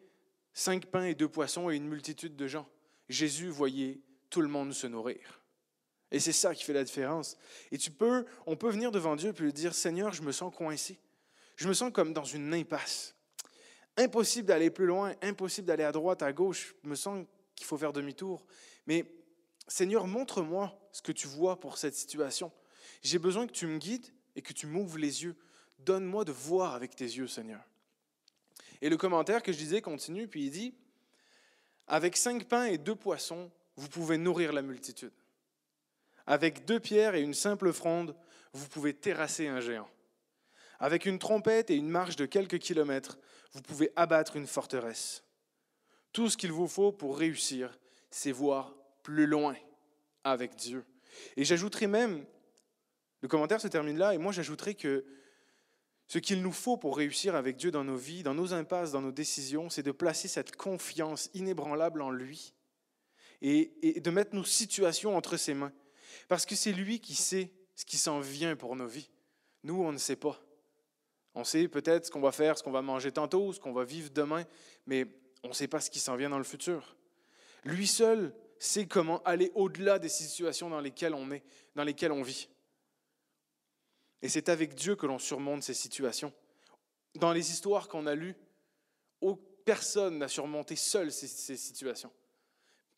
cinq 0.54 0.86
pains 0.86 1.06
et 1.06 1.16
deux 1.16 1.28
poissons 1.28 1.68
et 1.68 1.74
une 1.74 1.88
multitude 1.88 2.36
de 2.36 2.46
gens. 2.46 2.68
Jésus 3.08 3.48
voyait 3.48 4.00
tout 4.30 4.42
le 4.42 4.48
monde 4.48 4.72
se 4.72 4.86
nourrir. 4.86 5.42
Et 6.12 6.20
c'est 6.20 6.30
ça 6.30 6.54
qui 6.54 6.62
fait 6.62 6.72
la 6.72 6.84
différence. 6.84 7.36
Et 7.72 7.78
tu 7.78 7.90
peux, 7.90 8.26
on 8.46 8.54
peut 8.54 8.70
venir 8.70 8.92
devant 8.92 9.16
Dieu 9.16 9.34
et 9.36 9.42
lui 9.42 9.52
dire, 9.52 9.74
Seigneur, 9.74 10.12
je 10.12 10.22
me 10.22 10.30
sens 10.30 10.54
coincé. 10.54 10.96
Je 11.56 11.66
me 11.66 11.74
sens 11.74 11.90
comme 11.92 12.12
dans 12.12 12.22
une 12.22 12.54
impasse. 12.54 13.16
Impossible 13.96 14.46
d'aller 14.46 14.70
plus 14.70 14.86
loin, 14.86 15.16
impossible 15.20 15.66
d'aller 15.66 15.82
à 15.82 15.90
droite, 15.90 16.22
à 16.22 16.32
gauche. 16.32 16.76
Je 16.84 16.88
me 16.88 16.94
sens 16.94 17.26
qu'il 17.56 17.66
faut 17.66 17.76
faire 17.76 17.92
demi-tour. 17.92 18.46
Mais 18.86 19.04
Seigneur, 19.66 20.06
montre-moi 20.06 20.78
ce 20.92 21.02
que 21.02 21.10
tu 21.10 21.26
vois 21.26 21.58
pour 21.58 21.76
cette 21.76 21.96
situation. 21.96 22.52
J'ai 23.02 23.18
besoin 23.18 23.46
que 23.46 23.52
tu 23.52 23.66
me 23.66 23.78
guides 23.78 24.06
et 24.34 24.42
que 24.42 24.52
tu 24.52 24.66
m'ouvres 24.66 24.98
les 24.98 25.24
yeux. 25.24 25.36
Donne-moi 25.78 26.24
de 26.24 26.32
voir 26.32 26.74
avec 26.74 26.96
tes 26.96 27.04
yeux, 27.04 27.28
Seigneur. 27.28 27.62
Et 28.80 28.88
le 28.88 28.96
commentaire 28.96 29.42
que 29.42 29.52
je 29.52 29.58
disais 29.58 29.80
continue, 29.80 30.28
puis 30.28 30.44
il 30.44 30.50
dit, 30.50 30.74
Avec 31.86 32.16
cinq 32.16 32.44
pains 32.44 32.66
et 32.66 32.78
deux 32.78 32.94
poissons, 32.94 33.50
vous 33.76 33.88
pouvez 33.88 34.18
nourrir 34.18 34.52
la 34.52 34.62
multitude. 34.62 35.12
Avec 36.26 36.64
deux 36.64 36.80
pierres 36.80 37.14
et 37.14 37.22
une 37.22 37.34
simple 37.34 37.72
fronde, 37.72 38.16
vous 38.52 38.68
pouvez 38.68 38.94
terrasser 38.94 39.46
un 39.46 39.60
géant. 39.60 39.88
Avec 40.78 41.06
une 41.06 41.18
trompette 41.18 41.70
et 41.70 41.76
une 41.76 41.88
marche 41.88 42.16
de 42.16 42.26
quelques 42.26 42.58
kilomètres, 42.58 43.18
vous 43.52 43.62
pouvez 43.62 43.90
abattre 43.96 44.36
une 44.36 44.46
forteresse. 44.46 45.22
Tout 46.12 46.28
ce 46.28 46.36
qu'il 46.36 46.52
vous 46.52 46.68
faut 46.68 46.92
pour 46.92 47.18
réussir, 47.18 47.78
c'est 48.10 48.32
voir 48.32 48.74
plus 49.02 49.26
loin 49.26 49.54
avec 50.24 50.56
Dieu. 50.56 50.84
Et 51.36 51.44
j'ajouterai 51.44 51.86
même, 51.86 52.26
le 53.26 53.28
commentaire 53.28 53.60
se 53.60 53.66
termine 53.66 53.98
là, 53.98 54.14
et 54.14 54.18
moi 54.18 54.30
j'ajouterai 54.30 54.76
que 54.76 55.04
ce 56.06 56.20
qu'il 56.20 56.40
nous 56.42 56.52
faut 56.52 56.76
pour 56.76 56.96
réussir 56.96 57.34
avec 57.34 57.56
Dieu 57.56 57.72
dans 57.72 57.82
nos 57.82 57.96
vies, 57.96 58.22
dans 58.22 58.34
nos 58.34 58.54
impasses, 58.54 58.92
dans 58.92 59.00
nos 59.00 59.10
décisions, 59.10 59.68
c'est 59.68 59.82
de 59.82 59.90
placer 59.90 60.28
cette 60.28 60.54
confiance 60.54 61.28
inébranlable 61.34 62.02
en 62.02 62.10
lui 62.12 62.54
et, 63.42 63.72
et 63.82 64.00
de 64.00 64.10
mettre 64.12 64.36
nos 64.36 64.44
situations 64.44 65.16
entre 65.16 65.36
ses 65.36 65.54
mains. 65.54 65.72
Parce 66.28 66.46
que 66.46 66.54
c'est 66.54 66.70
lui 66.70 67.00
qui 67.00 67.16
sait 67.16 67.50
ce 67.74 67.84
qui 67.84 67.96
s'en 67.96 68.20
vient 68.20 68.54
pour 68.54 68.76
nos 68.76 68.86
vies. 68.86 69.10
Nous, 69.64 69.82
on 69.82 69.90
ne 69.90 69.98
sait 69.98 70.14
pas. 70.14 70.40
On 71.34 71.42
sait 71.42 71.66
peut-être 71.66 72.06
ce 72.06 72.12
qu'on 72.12 72.20
va 72.20 72.30
faire, 72.30 72.56
ce 72.56 72.62
qu'on 72.62 72.70
va 72.70 72.80
manger 72.80 73.10
tantôt, 73.10 73.52
ce 73.52 73.58
qu'on 73.58 73.72
va 73.72 73.82
vivre 73.82 74.10
demain, 74.10 74.44
mais 74.86 75.04
on 75.42 75.48
ne 75.48 75.52
sait 75.52 75.66
pas 75.66 75.80
ce 75.80 75.90
qui 75.90 75.98
s'en 75.98 76.14
vient 76.14 76.30
dans 76.30 76.38
le 76.38 76.44
futur. 76.44 76.96
Lui 77.64 77.88
seul 77.88 78.32
sait 78.60 78.86
comment 78.86 79.20
aller 79.24 79.50
au-delà 79.56 79.98
des 79.98 80.08
situations 80.08 80.70
dans 80.70 80.80
lesquelles 80.80 81.14
on 81.14 81.32
est, 81.32 81.42
dans 81.74 81.82
lesquelles 81.82 82.12
on 82.12 82.22
vit. 82.22 82.48
Et 84.22 84.28
c'est 84.28 84.48
avec 84.48 84.74
Dieu 84.74 84.96
que 84.96 85.06
l'on 85.06 85.18
surmonte 85.18 85.62
ces 85.62 85.74
situations. 85.74 86.32
Dans 87.16 87.32
les 87.32 87.50
histoires 87.50 87.88
qu'on 87.88 88.06
a 88.06 88.14
lues, 88.14 88.36
personne 89.66 90.18
n'a 90.18 90.28
surmonté 90.28 90.76
seul 90.76 91.12
ces, 91.12 91.26
situations. 91.26 92.12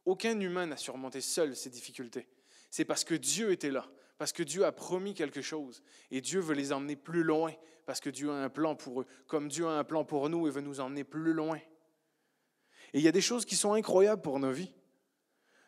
Aucun 0.05 0.39
humain 0.39 0.67
n'a 0.67 0.77
surmonté 0.77 1.21
seul 1.21 1.57
ces 1.57 1.71
difficultés. 1.71 2.29
C'est 2.71 2.85
parce 2.85 3.05
que 3.05 3.15
Dieu 3.15 3.51
était 3.51 3.71
là, 3.71 3.91
parce 4.19 4.33
que 4.33 4.43
Dieu 4.43 4.65
a 4.65 4.71
promis 4.71 5.15
quelque 5.15 5.41
chose. 5.41 5.83
Et 6.11 6.21
Dieu 6.21 6.41
veut 6.41 6.55
les 6.55 6.73
emmener 6.73 6.95
plus 6.95 7.25
loin, 7.25 7.53
parce 7.87 8.01
que 8.01 8.11
Dieu 8.11 8.31
a 8.31 8.35
un 8.35 8.51
plan 8.51 8.77
pour 8.77 9.01
eux, 9.01 9.07
comme 9.27 9.49
Dieu 9.49 9.67
a 9.67 9.71
un 9.71 9.85
plan 9.85 10.05
pour 10.05 10.29
nous 10.29 10.47
et 10.47 10.51
veut 10.51 10.61
nous 10.61 10.79
emmener 10.79 11.05
plus 11.05 11.33
loin. 11.33 11.57
Et 12.93 12.99
il 12.99 13.03
y 13.03 13.09
a 13.09 13.13
des 13.13 13.23
choses 13.23 13.47
qui 13.47 13.57
sont 13.57 13.73
incroyables 13.73 14.23
pour 14.23 14.39
nos 14.39 14.53
vies. 14.53 14.75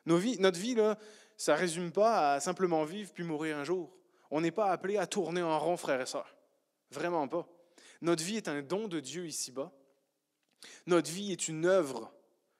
Nos 0.05 0.19
vies 0.19 0.39
notre 0.39 0.61
vie, 0.61 0.75
là, 0.75 0.99
ça 1.39 1.55
ne 1.55 1.59
résume 1.59 1.93
pas 1.93 2.35
à 2.35 2.41
simplement 2.41 2.85
vivre 2.85 3.11
puis 3.15 3.25
mourir 3.25 3.57
un 3.57 3.65
jour. 3.65 3.97
On 4.31 4.41
n'est 4.41 4.51
pas 4.51 4.71
appelé 4.71 4.97
à 4.97 5.07
tourner 5.07 5.43
en 5.43 5.59
rond, 5.59 5.77
frères 5.77 6.01
et 6.01 6.07
sœurs. 6.07 6.37
Vraiment 6.91 7.27
pas. 7.29 7.49
Notre 8.01 8.23
vie 8.23 8.37
est 8.37 8.49
un 8.49 8.63
don 8.63 8.89
de 8.89 9.01
Dieu 9.01 9.27
ici-bas. 9.27 9.73
Notre 10.87 11.11
vie 11.11 11.33
est 11.33 11.49
une 11.49 11.67
œuvre 11.67 12.13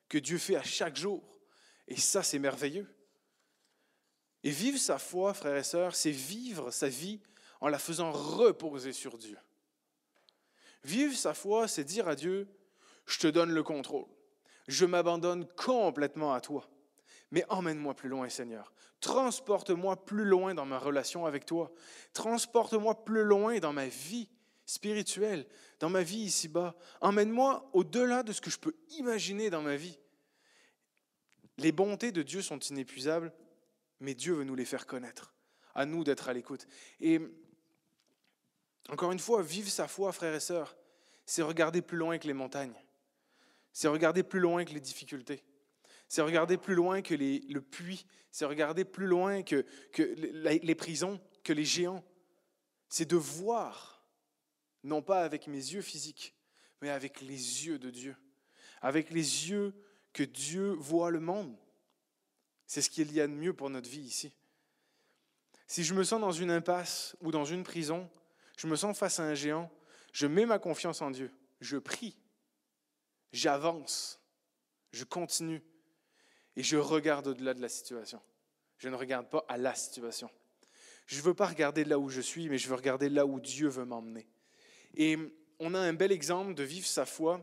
que 0.09 0.19
Dieu 0.19 0.39
fait 0.39 0.57
à 0.57 0.63
chaque 0.63 0.97
jour. 0.97 1.23
Et 1.89 1.97
ça, 1.97 2.23
c'est 2.23 2.39
merveilleux. 2.39 2.89
Et 4.43 4.51
vivre 4.51 4.79
sa 4.79 4.99
foi, 4.99 5.35
frères 5.35 5.57
et 5.57 5.65
sœurs, 5.65 5.95
c'est 5.95 6.11
vivre 6.11 6.71
sa 6.71 6.89
vie 6.89 7.21
en 7.61 7.69
la 7.69 7.79
faisant 7.79 8.11
reposer 8.11 8.93
sur 8.93 9.19
Dieu. 9.19 9.39
Vivre 10.83 11.15
sa 11.15 11.35
foi, 11.35 11.69
c'est 11.69 11.85
dire 11.85 12.09
à 12.09 12.17
Dieu, 12.17 12.49
je 13.07 13.19
te 13.19 13.27
donne 13.27 13.51
le 13.51 13.63
contrôle. 13.63 14.07
Je 14.67 14.87
m'abandonne 14.87 15.47
complètement 15.57 16.33
à 16.33 16.41
toi. 16.41 16.69
Mais 17.31 17.45
emmène-moi 17.49 17.95
plus 17.95 18.09
loin, 18.09 18.29
Seigneur. 18.29 18.73
Transporte-moi 19.01 20.05
plus 20.05 20.25
loin 20.25 20.55
dans 20.55 20.67
ma 20.67 20.79
relation 20.79 21.27
avec 21.27 21.47
toi. 21.47 21.73
Transporte-moi 22.13 23.05
plus 23.05 23.23
loin 23.23 23.59
dans 23.59 23.73
ma 23.73 23.87
vie 23.87 24.29
spirituelle, 24.67 25.47
dans 25.79 25.91
ma 25.91 26.03
vie 26.03 26.21
ici-bas. 26.21 26.77
Emmène-moi 27.01 27.69
au-delà 27.73 28.23
de 28.23 28.33
ce 28.33 28.41
que 28.41 28.51
je 28.51 28.59
peux 28.59 28.75
imaginer 28.99 29.51
dans 29.51 29.63
ma 29.63 29.77
vie. 29.77 29.99
Les 31.59 31.73
bontés 31.73 32.13
de 32.13 32.23
Dieu 32.23 32.43
sont 32.43 32.59
inépuisables, 32.59 33.33
mais 34.01 34.15
Dieu 34.15 34.35
veut 34.35 34.45
nous 34.45 34.55
les 34.55 34.65
faire 34.65 34.87
connaître. 34.87 35.35
À 35.75 35.87
nous 35.87 36.05
d'être 36.05 36.29
à 36.29 36.33
l'écoute. 36.33 36.67
Et 37.01 37.21
encore 38.89 39.13
une 39.13 39.19
fois, 39.19 39.43
vivre 39.43 39.69
sa 39.69 39.87
foi, 39.87 40.13
frères 40.13 40.35
et 40.35 40.41
sœurs, 40.41 40.77
c'est 41.27 41.43
regarder 41.43 41.81
plus 41.81 41.97
loin 41.99 42.19
que 42.19 42.27
les 42.27 42.33
montagnes. 42.33 42.75
C'est 43.73 43.89
regarder 43.89 44.25
plus 44.25 44.41
loin 44.41 44.65
que 44.65 44.73
les 44.73 44.81
difficultés. 44.81 45.45
C'est 46.11 46.23
regarder 46.23 46.57
plus 46.57 46.75
loin 46.75 47.03
que 47.03 47.15
les, 47.15 47.39
le 47.49 47.63
puits. 47.63 48.05
C'est 48.33 48.45
regarder 48.45 48.85
plus 48.85 49.07
loin 49.07 49.45
que, 49.45 49.65
que 49.93 50.03
les 50.03 50.75
prisons, 50.75 51.21
que 51.45 51.53
les 51.53 51.65
géants. 51.65 52.05
C'est 52.89 53.09
de 53.09 53.15
voir, 53.17 54.05
non 54.83 55.03
pas 55.03 55.23
avec 55.23 55.47
mes 55.47 55.55
yeux 55.55 55.83
physiques, 55.83 56.35
mais 56.83 56.91
avec 56.91 57.21
les 57.21 57.65
yeux 57.65 57.79
de 57.79 57.91
Dieu. 57.91 58.17
Avec 58.83 59.11
les 59.11 59.51
yeux 59.51 59.73
que 60.13 60.25
Dieu 60.25 60.73
voit 60.73 61.13
le 61.13 61.21
monde. 61.21 61.57
C'est 62.67 62.83
ce 62.83 62.91
qu'il 62.91 63.13
y 63.13 63.21
a 63.21 63.29
de 63.29 63.33
mieux 63.33 63.55
pour 63.55 63.71
notre 63.71 63.89
vie 63.89 64.01
ici. 64.01 64.35
Si 65.69 65.85
je 65.85 65.95
me 65.95 66.03
sens 66.03 66.21
dans 66.21 66.33
une 66.33 66.51
impasse 66.51 67.17
ou 67.21 67.31
dans 67.31 67.45
une 67.45 67.63
prison, 67.63 68.11
je 68.57 68.67
me 68.67 68.75
sens 68.75 68.99
face 68.99 69.21
à 69.21 69.23
un 69.23 69.35
géant, 69.35 69.71
je 70.13 70.27
mets 70.27 70.45
ma 70.45 70.59
confiance 70.59 71.03
en 71.03 71.13
Dieu, 71.13 71.31
je 71.61 71.77
prie, 71.77 72.19
j'avance, 73.33 74.21
je 74.91 75.05
continue 75.05 75.63
et 76.57 76.63
je 76.63 76.77
regarde 76.77 77.27
au-delà 77.29 77.55
de 77.55 77.61
la 77.61 77.69
situation. 77.69 78.21
Je 78.79 78.89
ne 78.89 78.97
regarde 78.97 79.29
pas 79.29 79.45
à 79.49 79.57
la 79.57 79.75
situation. 79.75 80.31
Je 81.07 81.17
ne 81.19 81.23
veux 81.23 81.35
pas 81.35 81.47
regarder 81.47 81.85
là 81.85 81.99
où 81.99 82.09
je 82.09 82.21
suis, 82.21 82.49
mais 82.49 82.59
je 82.59 82.69
veux 82.69 82.75
regarder 82.75 83.09
là 83.09 83.27
où 83.27 83.41
Dieu 83.41 83.69
veut 83.69 83.85
m'emmener. 83.85 84.29
Et 84.95 85.17
on 85.59 85.75
a 85.75 85.79
un 85.79 85.93
bel 85.93 86.13
exemple 86.13 86.55
de 86.55 86.63
vivre 86.63 86.87
sa 86.87 87.05
foi. 87.05 87.41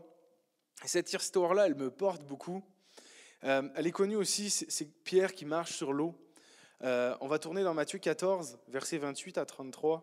Cette 0.84 1.12
histoire-là, 1.12 1.66
elle 1.66 1.74
me 1.74 1.90
porte 1.90 2.24
beaucoup. 2.24 2.62
Euh, 3.44 3.68
elle 3.76 3.86
est 3.86 3.92
connue 3.92 4.16
aussi, 4.16 4.50
c'est 4.50 4.86
Pierre 5.04 5.32
qui 5.32 5.44
marche 5.44 5.72
sur 5.72 5.92
l'eau. 5.92 6.14
Euh, 6.82 7.16
on 7.20 7.28
va 7.28 7.38
tourner 7.38 7.62
dans 7.62 7.74
Matthieu 7.74 7.98
14, 7.98 8.58
versets 8.68 8.98
28 8.98 9.38
à 9.38 9.44
33. 9.44 10.02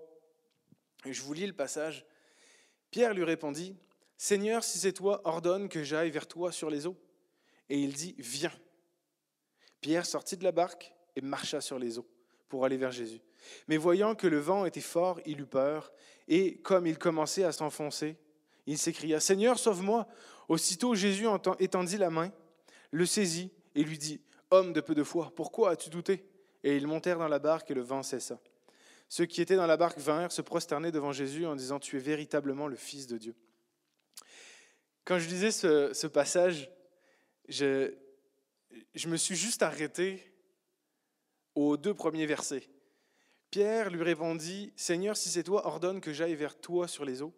Et 1.05 1.13
je 1.13 1.21
vous 1.21 1.33
lis 1.33 1.47
le 1.47 1.53
passage. 1.53 2.05
Pierre 2.91 3.13
lui 3.13 3.23
répondit, 3.23 3.75
Seigneur, 4.17 4.63
si 4.63 4.79
c'est 4.79 4.93
toi, 4.93 5.21
ordonne 5.25 5.69
que 5.69 5.83
j'aille 5.83 6.11
vers 6.11 6.27
toi 6.27 6.51
sur 6.51 6.69
les 6.69 6.87
eaux. 6.87 6.97
Et 7.69 7.79
il 7.79 7.93
dit, 7.93 8.15
Viens. 8.17 8.51
Pierre 9.85 10.07
sortit 10.07 10.35
de 10.35 10.43
la 10.43 10.51
barque 10.51 10.95
et 11.15 11.21
marcha 11.21 11.61
sur 11.61 11.77
les 11.77 11.99
eaux 11.99 12.07
pour 12.49 12.65
aller 12.65 12.75
vers 12.75 12.91
Jésus. 12.91 13.21
Mais 13.67 13.77
voyant 13.77 14.15
que 14.15 14.25
le 14.25 14.39
vent 14.39 14.65
était 14.65 14.81
fort, 14.81 15.19
il 15.27 15.41
eut 15.41 15.45
peur, 15.45 15.93
et 16.27 16.57
comme 16.63 16.87
il 16.87 16.97
commençait 16.97 17.43
à 17.43 17.51
s'enfoncer, 17.51 18.17
il 18.65 18.79
s'écria, 18.79 19.19
Seigneur, 19.19 19.59
sauve-moi. 19.59 20.07
Aussitôt 20.49 20.95
Jésus 20.95 21.27
étendit 21.59 21.97
la 21.99 22.09
main, 22.09 22.31
le 22.89 23.05
saisit 23.05 23.51
et 23.75 23.83
lui 23.83 23.99
dit, 23.99 24.21
Homme 24.49 24.73
de 24.73 24.81
peu 24.81 24.95
de 24.95 25.03
foi, 25.03 25.31
pourquoi 25.35 25.69
as-tu 25.69 25.91
douté? 25.91 26.25
Et 26.63 26.75
ils 26.75 26.87
montèrent 26.87 27.19
dans 27.19 27.27
la 27.27 27.37
barque 27.37 27.69
et 27.69 27.75
le 27.75 27.81
vent 27.81 28.01
cessa. 28.01 28.39
Ceux 29.07 29.27
qui 29.27 29.39
étaient 29.39 29.55
dans 29.55 29.67
la 29.67 29.77
barque 29.77 29.99
vinrent 29.99 30.31
se 30.31 30.41
prosterner 30.41 30.91
devant 30.91 31.11
Jésus 31.11 31.45
en 31.45 31.55
disant, 31.55 31.79
Tu 31.79 31.97
es 31.97 31.99
véritablement 31.99 32.65
le 32.65 32.75
Fils 32.75 33.05
de 33.05 33.19
Dieu. 33.19 33.35
Quand 35.03 35.19
je 35.19 35.29
lisais 35.29 35.51
ce, 35.51 36.07
passage, 36.07 36.71
je, 37.47 37.93
je 38.93 39.07
me 39.07 39.17
suis 39.17 39.35
juste 39.35 39.63
arrêté 39.63 40.33
aux 41.53 41.77
deux 41.77 41.93
premiers 41.93 42.25
versets. 42.25 42.69
Pierre 43.49 43.89
lui 43.89 44.03
répondit, 44.03 44.73
Seigneur, 44.75 45.15
si 45.15 45.29
c'est 45.29 45.43
toi, 45.43 45.65
ordonne 45.65 46.01
que 46.01 46.13
j'aille 46.13 46.35
vers 46.35 46.59
toi 46.59 46.87
sur 46.87 47.05
les 47.05 47.21
eaux. 47.21 47.33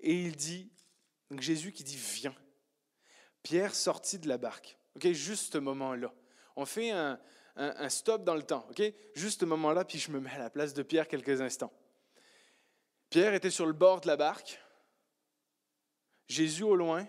Et 0.00 0.14
il 0.14 0.36
dit, 0.36 0.72
Jésus 1.38 1.72
qui 1.72 1.84
dit, 1.84 1.96
viens. 1.96 2.34
Pierre 3.42 3.74
sortit 3.74 4.18
de 4.18 4.28
la 4.28 4.38
barque. 4.38 4.78
Ok, 4.96 5.06
juste 5.12 5.52
ce 5.52 5.58
moment-là. 5.58 6.12
On 6.56 6.66
fait 6.66 6.90
un, 6.90 7.20
un, 7.56 7.88
stop 7.88 8.24
dans 8.24 8.34
le 8.34 8.42
temps. 8.42 8.66
Ok, 8.70 8.82
juste 9.14 9.40
ce 9.40 9.44
moment-là, 9.44 9.84
puis 9.84 9.98
je 9.98 10.10
me 10.10 10.20
mets 10.20 10.30
à 10.30 10.38
la 10.38 10.50
place 10.50 10.74
de 10.74 10.82
Pierre 10.82 11.08
quelques 11.08 11.40
instants. 11.40 11.72
Pierre 13.10 13.34
était 13.34 13.50
sur 13.50 13.66
le 13.66 13.72
bord 13.72 14.00
de 14.00 14.06
la 14.06 14.16
barque. 14.16 14.60
Jésus 16.26 16.62
au 16.62 16.76
loin, 16.76 17.06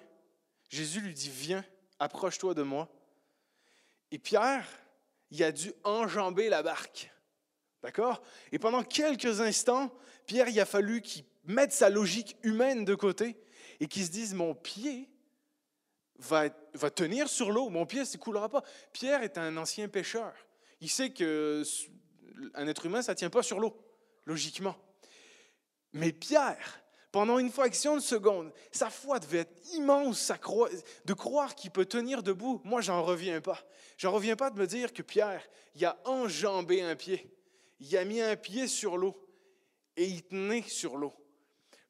Jésus 0.70 1.02
lui 1.02 1.14
dit, 1.14 1.30
viens, 1.30 1.66
approche-toi 2.00 2.54
de 2.54 2.64
moi. 2.64 2.90
Et 4.12 4.19
Pierre, 4.19 4.67
il 5.32 5.43
a 5.43 5.52
dû 5.52 5.72
enjamber 5.84 6.50
la 6.50 6.63
barque. 6.63 7.12
D'accord? 7.84 8.22
Et 8.52 8.60
pendant 8.60 8.84
quelques 8.84 9.41
instants, 9.41 9.93
Pierre, 10.26 10.50
il 10.50 10.60
a 10.60 10.65
fallu 10.65 11.02
qu'il 11.02 11.24
mette 11.45 11.72
sa 11.72 11.89
logique 11.89 12.38
humaine 12.43 12.86
de 12.86 12.95
côté 12.95 13.38
et 13.80 13.88
qu'il 13.88 14.06
se 14.06 14.12
dise, 14.12 14.34
mon 14.34 14.54
pied 14.54 15.10
va, 16.17 16.50
tenir 16.50 17.30
sur 17.30 17.52
l'eau, 17.52 17.69
mon 17.69 17.86
pied 17.86 18.02
ne 18.02 18.06
s'écoulera 18.06 18.50
pas. 18.50 18.63
Pierre 18.91 19.24
est 19.24 19.38
un 19.38 19.56
ancien 19.58 19.88
pêcheur. 19.88 20.34
Il 20.82 20.89
sait 20.89 21.12
qu'un 21.12 21.63
être 22.56 22.86
humain, 22.86 23.02
ça 23.02 23.13
ne 23.13 23.17
tient 23.17 23.30
pas 23.30 23.43
sur 23.43 23.60
l'eau, 23.60 23.78
logiquement. 24.26 24.76
Mais 25.93 26.12
Pierre, 26.12 26.82
pendant 27.12 27.39
une 27.39 27.52
fraction 27.52 27.95
de 27.95 28.02
seconde. 28.02 28.52
Sa 28.72 28.89
foi 28.89 29.19
devait 29.19 29.39
être 29.39 29.74
immense 29.74 30.32
de 31.06 31.13
croire 31.13 31.56
qu'il 31.56 31.72
peut 31.72 31.86
tenir 31.86 32.24
debout. 32.24 32.62
Moi, 32.63 32.82
j'en 32.82 33.04
reviens 33.04 33.41
pas. 33.41 33.65
J'en 33.98 34.12
reviens 34.12 34.36
pas 34.36 34.50
de 34.50 34.60
me 34.60 34.67
dire 34.67 34.93
que 34.93 35.02
Pierre, 35.02 35.43
il 35.76 35.86
a 35.86 36.00
enjambé 36.06 36.82
un 36.82 36.95
pied. 36.95 37.36
Il 37.80 37.95
a 37.98 38.06
mis 38.06 38.22
un 38.22 38.36
pied 38.36 38.67
sur 38.67 38.98
l'eau 38.98 39.15
et 39.95 40.06
il 40.06 40.24
tenait 40.24 40.63
sur 40.63 40.98
l'eau. 40.98 41.13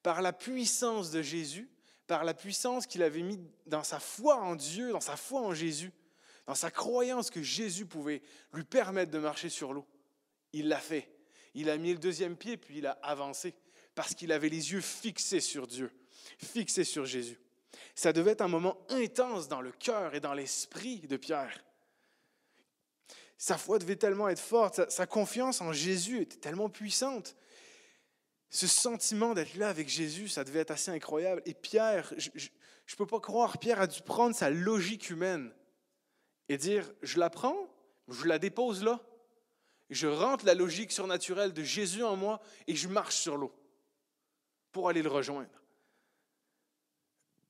Par 0.03 0.21
la 0.21 0.31
puissance 0.31 1.11
de 1.11 1.21
Jésus, 1.21 1.69
par 2.07 2.23
la 2.23 2.33
puissance 2.33 2.87
qu'il 2.87 3.03
avait 3.03 3.21
mis 3.21 3.39
dans 3.65 3.83
sa 3.83 3.99
foi 3.99 4.37
en 4.37 4.55
Dieu, 4.55 4.91
dans 4.91 5.01
sa 5.01 5.17
foi 5.17 5.41
en 5.41 5.53
Jésus, 5.53 5.91
dans 6.47 6.55
sa 6.55 6.71
croyance 6.71 7.29
que 7.29 7.43
Jésus 7.43 7.85
pouvait 7.85 8.21
lui 8.53 8.63
permettre 8.63 9.11
de 9.11 9.19
marcher 9.19 9.49
sur 9.49 9.73
l'eau. 9.73 9.85
Il 10.53 10.67
l'a 10.69 10.79
fait. 10.79 11.11
Il 11.53 11.69
a 11.69 11.77
mis 11.77 11.91
le 11.91 11.99
deuxième 11.99 12.37
pied, 12.37 12.57
puis 12.57 12.79
il 12.79 12.87
a 12.87 12.97
avancé 13.03 13.53
parce 13.99 14.15
qu'il 14.15 14.31
avait 14.31 14.47
les 14.47 14.71
yeux 14.71 14.79
fixés 14.79 15.41
sur 15.41 15.67
Dieu, 15.67 15.91
fixés 16.37 16.85
sur 16.85 17.03
Jésus. 17.03 17.37
Ça 17.95 18.13
devait 18.13 18.31
être 18.31 18.39
un 18.39 18.47
moment 18.47 18.77
intense 18.87 19.49
dans 19.49 19.59
le 19.59 19.73
cœur 19.73 20.15
et 20.15 20.21
dans 20.21 20.33
l'esprit 20.33 20.99
de 20.99 21.17
Pierre. 21.17 21.65
Sa 23.37 23.57
foi 23.57 23.77
devait 23.77 23.97
tellement 23.97 24.29
être 24.29 24.39
forte, 24.39 24.89
sa, 24.89 25.05
confiance 25.05 25.59
en 25.59 25.73
Jésus 25.73 26.21
était 26.21 26.37
tellement 26.37 26.69
puissante. 26.69 27.35
Ce 28.49 28.67
sentiment 28.67 29.33
d'être 29.33 29.55
là 29.55 29.67
avec 29.67 29.89
Jésus, 29.89 30.29
ça 30.29 30.45
devait 30.45 30.59
être 30.59 30.71
assez 30.71 30.91
incroyable. 30.91 31.41
Et 31.45 31.53
Pierre, 31.53 32.13
je 32.15 32.29
ne 32.29 32.95
peux 32.95 33.05
pas 33.05 33.19
croire, 33.19 33.57
Pierre 33.57 33.81
a 33.81 33.87
dû 33.87 34.01
prendre 34.01 34.33
sa 34.33 34.49
logique 34.49 35.09
humaine 35.09 35.53
et 36.47 36.55
dire, 36.55 36.89
je 37.01 37.19
la 37.19 37.29
prends, 37.29 37.67
je 38.07 38.27
la 38.27 38.39
dépose 38.39 38.81
là, 38.81 39.01
je 39.89 40.07
rentre 40.07 40.45
la 40.45 40.53
logique 40.53 40.93
surnaturelle 40.93 41.51
de 41.51 41.63
Jésus 41.63 42.05
en 42.05 42.15
moi 42.15 42.39
et 42.65 42.77
je 42.77 42.87
marche 42.87 43.17
sur 43.17 43.35
l'eau 43.35 43.53
pour 44.71 44.89
aller 44.89 45.01
le 45.01 45.09
rejoindre. 45.09 45.49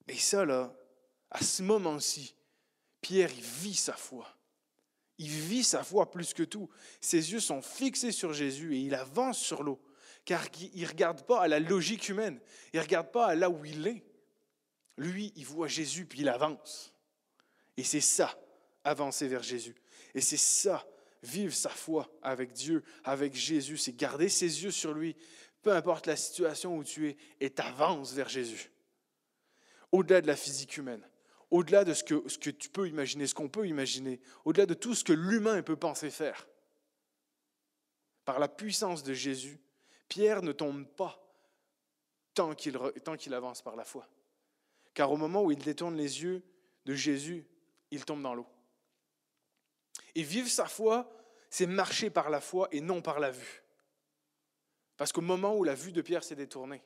Et 0.07 0.17
ça, 0.17 0.45
là, 0.45 0.73
à 1.29 1.43
ce 1.43 1.61
moment-ci, 1.61 2.35
Pierre, 3.01 3.31
il 3.31 3.43
vit 3.43 3.75
sa 3.75 3.93
foi. 3.93 4.27
Il 5.17 5.29
vit 5.29 5.63
sa 5.63 5.83
foi 5.83 6.09
plus 6.09 6.33
que 6.33 6.43
tout. 6.43 6.69
Ses 7.01 7.31
yeux 7.31 7.39
sont 7.39 7.61
fixés 7.61 8.11
sur 8.11 8.33
Jésus 8.33 8.75
et 8.75 8.79
il 8.79 8.95
avance 8.95 9.39
sur 9.39 9.63
l'eau. 9.63 9.79
Car 10.25 10.45
il 10.59 10.81
ne 10.81 10.87
regarde 10.87 11.25
pas 11.25 11.41
à 11.41 11.47
la 11.47 11.59
logique 11.59 12.09
humaine. 12.09 12.39
Il 12.73 12.77
ne 12.77 12.83
regarde 12.83 13.11
pas 13.11 13.27
à 13.27 13.35
là 13.35 13.49
où 13.49 13.63
il 13.65 13.85
est. 13.85 14.03
Lui, 14.97 15.31
il 15.35 15.45
voit 15.45 15.67
Jésus 15.67 16.05
puis 16.05 16.21
il 16.21 16.29
avance. 16.29 16.93
Et 17.77 17.83
c'est 17.83 18.01
ça, 18.01 18.37
avancer 18.83 19.27
vers 19.27 19.43
Jésus. 19.43 19.75
Et 20.13 20.21
c'est 20.21 20.37
ça, 20.37 20.85
vivre 21.23 21.53
sa 21.53 21.69
foi 21.69 22.09
avec 22.21 22.53
Dieu, 22.53 22.83
avec 23.03 23.35
Jésus. 23.35 23.77
C'est 23.77 23.95
garder 23.95 24.29
ses 24.29 24.63
yeux 24.63 24.71
sur 24.71 24.93
lui 24.93 25.15
peu 25.61 25.71
importe 25.71 26.07
la 26.07 26.15
situation 26.15 26.77
où 26.77 26.83
tu 26.83 27.09
es, 27.09 27.17
et 27.39 27.49
t'avances 27.49 28.13
vers 28.13 28.29
Jésus. 28.29 28.71
Au-delà 29.91 30.21
de 30.21 30.27
la 30.27 30.35
physique 30.35 30.77
humaine, 30.77 31.07
au-delà 31.51 31.83
de 31.83 31.93
ce 31.93 32.03
que, 32.03 32.49
tu 32.49 32.69
peux 32.69 32.87
imaginer, 32.87 33.27
ce 33.27 33.33
qu'on 33.33 33.49
peut 33.49 33.67
imaginer, 33.67 34.19
au-delà 34.45 34.65
de 34.65 34.73
tout 34.73 34.95
ce 34.95 35.03
que 35.03 35.13
l'humain 35.13 35.61
peut 35.61 35.75
penser 35.75 36.09
faire. 36.09 36.47
Par 38.25 38.39
la 38.39 38.47
puissance 38.47 39.03
de 39.03 39.13
Jésus, 39.13 39.59
Pierre 40.07 40.43
ne 40.43 40.51
tombe 40.51 40.85
pas 40.85 41.19
tant 42.33 42.53
qu'il, 42.53 42.77
tant 43.03 43.17
qu'il 43.17 43.33
avance 43.33 43.61
par 43.61 43.75
la 43.75 43.83
foi. 43.83 44.07
Car 44.93 45.11
au 45.11 45.17
moment 45.17 45.43
où 45.43 45.51
il 45.51 45.59
détourne 45.59 45.95
les 45.95 46.23
yeux 46.23 46.43
de 46.85 46.93
Jésus, 46.93 47.45
il 47.91 48.05
tombe 48.05 48.21
dans 48.21 48.35
l'eau. 48.35 48.47
Et 50.15 50.23
vivre 50.23 50.47
sa 50.47 50.65
foi, 50.65 51.11
c'est 51.49 51.65
marcher 51.65 52.09
par 52.09 52.29
la 52.29 52.41
foi 52.41 52.67
et 52.71 52.81
non 52.81 53.01
par 53.01 53.19
la 53.19 53.31
vue. 53.31 53.63
Parce 54.99 55.13
qu'au 55.13 55.21
moment 55.21 55.55
où 55.55 55.63
la 55.63 55.75
vue 55.75 55.93
de 55.93 56.01
Pierre 56.01 56.25
s'est 56.25 56.35
détournée, 56.35 56.81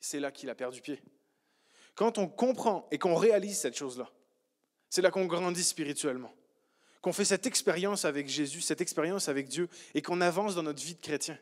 c'est 0.00 0.18
là 0.18 0.32
qu'il 0.32 0.50
a 0.50 0.56
perdu 0.56 0.80
pied. 0.80 1.00
Quand 1.94 2.18
on 2.18 2.26
comprend 2.26 2.88
et 2.90 2.98
qu'on 2.98 3.14
réalise 3.14 3.56
cette 3.56 3.76
chose-là, 3.76 4.10
c'est 4.90 5.00
là 5.00 5.12
qu'on 5.12 5.26
grandit 5.26 5.62
spirituellement, 5.62 6.34
qu'on 7.00 7.12
fait 7.12 7.24
cette 7.24 7.46
expérience 7.46 8.04
avec 8.04 8.26
Jésus, 8.28 8.62
cette 8.62 8.80
expérience 8.80 9.28
avec 9.28 9.46
Dieu, 9.46 9.68
et 9.94 10.02
qu'on 10.02 10.20
avance 10.20 10.56
dans 10.56 10.64
notre 10.64 10.82
vie 10.82 10.96
de 10.96 11.00
chrétien. 11.00 11.38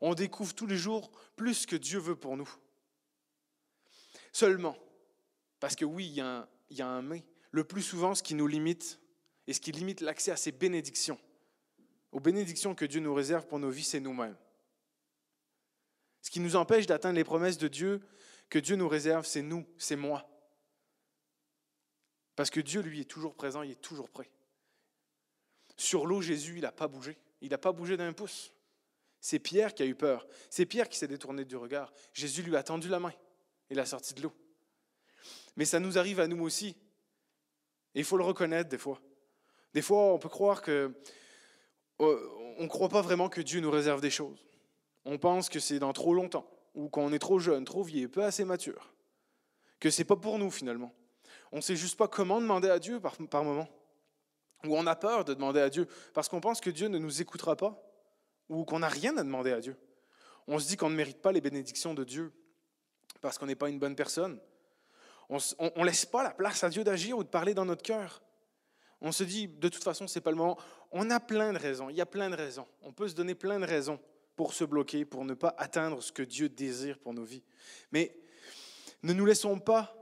On 0.00 0.14
découvre 0.14 0.52
tous 0.56 0.66
les 0.66 0.76
jours 0.76 1.12
plus 1.36 1.66
que 1.66 1.76
Dieu 1.76 2.00
veut 2.00 2.16
pour 2.16 2.36
nous. 2.36 2.52
Seulement, 4.32 4.76
parce 5.60 5.76
que 5.76 5.84
oui, 5.84 6.06
il 6.06 6.14
y, 6.14 6.82
a 6.82 6.88
un, 6.88 7.02
mais, 7.02 7.22
le 7.52 7.62
plus 7.62 7.82
souvent, 7.82 8.16
ce 8.16 8.24
qui 8.24 8.34
nous 8.34 8.48
limite 8.48 8.98
et 9.46 9.52
ce 9.52 9.60
qui 9.60 9.70
limite 9.70 10.00
l'accès 10.00 10.32
à 10.32 10.36
ces 10.36 10.50
bénédictions, 10.50 11.20
aux 12.10 12.18
bénédictions 12.18 12.74
que 12.74 12.84
Dieu 12.84 12.98
nous 12.98 13.14
réserve 13.14 13.46
pour 13.46 13.60
nos 13.60 13.70
vies, 13.70 13.84
c'est 13.84 14.00
nous-mêmes. 14.00 14.36
Ce 16.26 16.30
qui 16.32 16.40
nous 16.40 16.56
empêche 16.56 16.88
d'atteindre 16.88 17.14
les 17.14 17.22
promesses 17.22 17.56
de 17.56 17.68
Dieu 17.68 18.00
que 18.50 18.58
Dieu 18.58 18.74
nous 18.74 18.88
réserve, 18.88 19.24
c'est 19.24 19.42
nous, 19.42 19.64
c'est 19.78 19.94
moi. 19.94 20.28
Parce 22.34 22.50
que 22.50 22.58
Dieu, 22.58 22.80
lui, 22.80 23.00
est 23.00 23.04
toujours 23.04 23.36
présent, 23.36 23.62
il 23.62 23.70
est 23.70 23.80
toujours 23.80 24.10
prêt. 24.10 24.28
Sur 25.76 26.04
l'eau, 26.04 26.20
Jésus, 26.20 26.56
il 26.56 26.62
n'a 26.62 26.72
pas 26.72 26.88
bougé. 26.88 27.16
Il 27.42 27.50
n'a 27.50 27.58
pas 27.58 27.70
bougé 27.70 27.96
d'un 27.96 28.12
pouce. 28.12 28.52
C'est 29.20 29.38
Pierre 29.38 29.72
qui 29.72 29.84
a 29.84 29.86
eu 29.86 29.94
peur. 29.94 30.26
C'est 30.50 30.66
Pierre 30.66 30.88
qui 30.88 30.98
s'est 30.98 31.06
détourné 31.06 31.44
du 31.44 31.54
regard. 31.54 31.92
Jésus 32.12 32.42
lui 32.42 32.56
a 32.56 32.64
tendu 32.64 32.88
la 32.88 32.98
main. 32.98 33.14
Il 33.70 33.78
a 33.78 33.86
sorti 33.86 34.12
de 34.12 34.22
l'eau. 34.22 34.32
Mais 35.54 35.64
ça 35.64 35.78
nous 35.78 35.96
arrive 35.96 36.18
à 36.18 36.26
nous 36.26 36.42
aussi. 36.42 36.70
Et 37.94 38.00
il 38.00 38.04
faut 38.04 38.16
le 38.16 38.24
reconnaître 38.24 38.68
des 38.68 38.78
fois. 38.78 39.00
Des 39.74 39.82
fois, 39.82 40.12
on 40.12 40.18
peut 40.18 40.28
croire 40.28 40.60
que. 40.60 40.92
Euh, 42.00 42.28
on 42.58 42.64
ne 42.64 42.68
croit 42.68 42.88
pas 42.88 43.00
vraiment 43.00 43.28
que 43.28 43.40
Dieu 43.40 43.60
nous 43.60 43.70
réserve 43.70 44.00
des 44.00 44.10
choses. 44.10 44.44
On 45.08 45.18
pense 45.18 45.48
que 45.48 45.60
c'est 45.60 45.78
dans 45.78 45.92
trop 45.92 46.12
longtemps, 46.12 46.50
ou 46.74 46.88
qu'on 46.88 47.12
est 47.12 47.20
trop 47.20 47.38
jeune, 47.38 47.64
trop 47.64 47.84
vieux, 47.84 48.08
peu 48.08 48.24
assez 48.24 48.44
mature. 48.44 48.92
Que 49.78 49.88
c'est 49.88 50.04
pas 50.04 50.16
pour 50.16 50.36
nous 50.36 50.50
finalement. 50.50 50.92
On 51.52 51.58
ne 51.58 51.62
sait 51.62 51.76
juste 51.76 51.96
pas 51.96 52.08
comment 52.08 52.40
demander 52.40 52.68
à 52.68 52.80
Dieu 52.80 52.98
par, 52.98 53.16
par 53.30 53.44
moment. 53.44 53.68
Ou 54.64 54.76
on 54.76 54.84
a 54.86 54.96
peur 54.96 55.24
de 55.24 55.32
demander 55.32 55.60
à 55.60 55.70
Dieu 55.70 55.86
parce 56.12 56.28
qu'on 56.28 56.40
pense 56.40 56.60
que 56.60 56.70
Dieu 56.70 56.88
ne 56.88 56.98
nous 56.98 57.22
écoutera 57.22 57.54
pas, 57.54 57.80
ou 58.48 58.64
qu'on 58.64 58.80
n'a 58.80 58.88
rien 58.88 59.16
à 59.16 59.22
demander 59.22 59.52
à 59.52 59.60
Dieu. 59.60 59.76
On 60.48 60.58
se 60.58 60.66
dit 60.66 60.76
qu'on 60.76 60.90
ne 60.90 60.96
mérite 60.96 61.22
pas 61.22 61.30
les 61.30 61.40
bénédictions 61.40 61.94
de 61.94 62.02
Dieu 62.02 62.32
parce 63.20 63.38
qu'on 63.38 63.46
n'est 63.46 63.54
pas 63.54 63.68
une 63.68 63.78
bonne 63.78 63.94
personne. 63.94 64.40
On 65.28 65.38
ne 65.38 65.84
laisse 65.84 66.04
pas 66.04 66.24
la 66.24 66.30
place 66.30 66.64
à 66.64 66.68
Dieu 66.68 66.82
d'agir 66.82 67.16
ou 67.16 67.22
de 67.22 67.28
parler 67.28 67.54
dans 67.54 67.64
notre 67.64 67.82
cœur. 67.82 68.22
On 69.00 69.12
se 69.12 69.22
dit, 69.22 69.46
de 69.46 69.68
toute 69.68 69.84
façon, 69.84 70.08
ce 70.08 70.18
n'est 70.18 70.22
pas 70.22 70.30
le 70.30 70.36
moment. 70.36 70.58
On 70.90 71.10
a 71.10 71.20
plein 71.20 71.52
de 71.52 71.58
raisons, 71.58 71.90
il 71.90 71.96
y 71.96 72.00
a 72.00 72.06
plein 72.06 72.28
de 72.28 72.34
raisons. 72.34 72.66
On 72.82 72.92
peut 72.92 73.06
se 73.06 73.14
donner 73.14 73.36
plein 73.36 73.60
de 73.60 73.66
raisons 73.66 74.00
pour 74.36 74.52
se 74.52 74.64
bloquer, 74.64 75.04
pour 75.04 75.24
ne 75.24 75.34
pas 75.34 75.54
atteindre 75.58 76.02
ce 76.02 76.12
que 76.12 76.22
Dieu 76.22 76.48
désire 76.48 76.98
pour 76.98 77.14
nos 77.14 77.24
vies. 77.24 77.42
Mais 77.90 78.16
ne 79.02 79.12
nous 79.12 79.26
laissons 79.26 79.58
pas, 79.58 79.92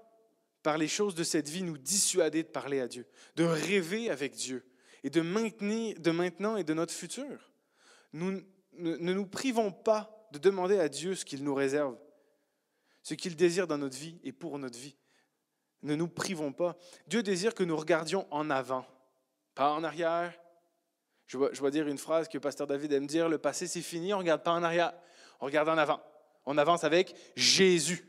par 0.65 0.79
les 0.79 0.89
choses 0.89 1.15
de 1.15 1.25
cette 1.25 1.49
vie, 1.49 1.63
nous 1.63 1.77
dissuader 1.77 2.43
de 2.43 2.49
parler 2.49 2.81
à 2.81 2.89
Dieu, 2.89 3.07
de 3.37 3.45
rêver 3.45 4.11
avec 4.11 4.35
Dieu 4.35 4.65
et 5.05 5.11
de 5.11 5.21
maintenir 5.21 6.01
de 6.01 6.11
maintenant 6.11 6.57
et 6.57 6.65
de 6.65 6.73
notre 6.73 6.95
futur. 6.95 7.53
Nous 8.15 8.41
ne 8.73 9.13
nous 9.13 9.27
privons 9.27 9.71
pas 9.71 10.27
de 10.33 10.39
demander 10.39 10.79
à 10.79 10.89
Dieu 10.89 11.15
ce 11.15 11.27
qu'il 11.27 11.45
nous 11.45 11.55
réserve, 11.55 11.97
ce 13.03 13.13
qu'il 13.13 13.37
désire 13.37 13.67
dans 13.67 13.77
notre 13.77 13.97
vie 13.97 14.19
et 14.25 14.33
pour 14.33 14.59
notre 14.59 14.79
vie. 14.79 14.97
Ne 15.83 15.95
nous 15.97 16.09
privons 16.09 16.53
pas. 16.53 16.79
Dieu 17.07 17.23
désire 17.23 17.55
que 17.55 17.63
nous 17.63 17.77
regardions 17.77 18.27
en 18.31 18.49
avant, 18.49 18.87
pas 19.55 19.71
en 19.71 19.85
arrière. 19.85 20.35
Je 21.27 21.37
vois, 21.37 21.71
dire 21.71 21.89
une 21.89 21.99
phrase 21.99 22.29
que 22.29 22.39
Pasteur 22.39 22.67
David 22.67 22.93
aime 22.93 23.07
dire, 23.07 23.29
le 23.29 23.39
passé 23.39 23.67
c'est 23.67 23.81
fini, 23.81 24.13
on 24.13 24.19
ne 24.19 24.23
regarde 24.23 24.43
pas 24.43 24.53
en 24.53 24.63
arrière, 24.63 24.93
on 25.41 25.47
regarde 25.47 25.69
en 25.69 25.79
avant. 25.79 26.01
On 26.47 26.59
avance 26.59 26.85
avec 26.85 27.15
Jésus. 27.37 28.07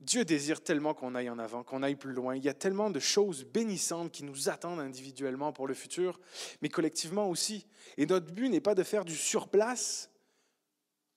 Dieu 0.00 0.24
désire 0.24 0.62
tellement 0.62 0.94
qu'on 0.94 1.14
aille 1.14 1.30
en 1.30 1.38
avant, 1.38 1.62
qu'on 1.62 1.82
aille 1.82 1.96
plus 1.96 2.12
loin. 2.12 2.36
Il 2.36 2.44
y 2.44 2.48
a 2.48 2.54
tellement 2.54 2.90
de 2.90 3.00
choses 3.00 3.44
bénissantes 3.44 4.12
qui 4.12 4.24
nous 4.24 4.48
attendent 4.48 4.80
individuellement 4.80 5.52
pour 5.52 5.66
le 5.66 5.74
futur, 5.74 6.20
mais 6.60 6.68
collectivement 6.68 7.28
aussi. 7.30 7.66
Et 7.96 8.06
notre 8.06 8.32
but 8.32 8.48
n'est 8.48 8.60
pas 8.60 8.74
de 8.74 8.82
faire 8.82 9.04
du 9.04 9.16
surplace 9.16 10.10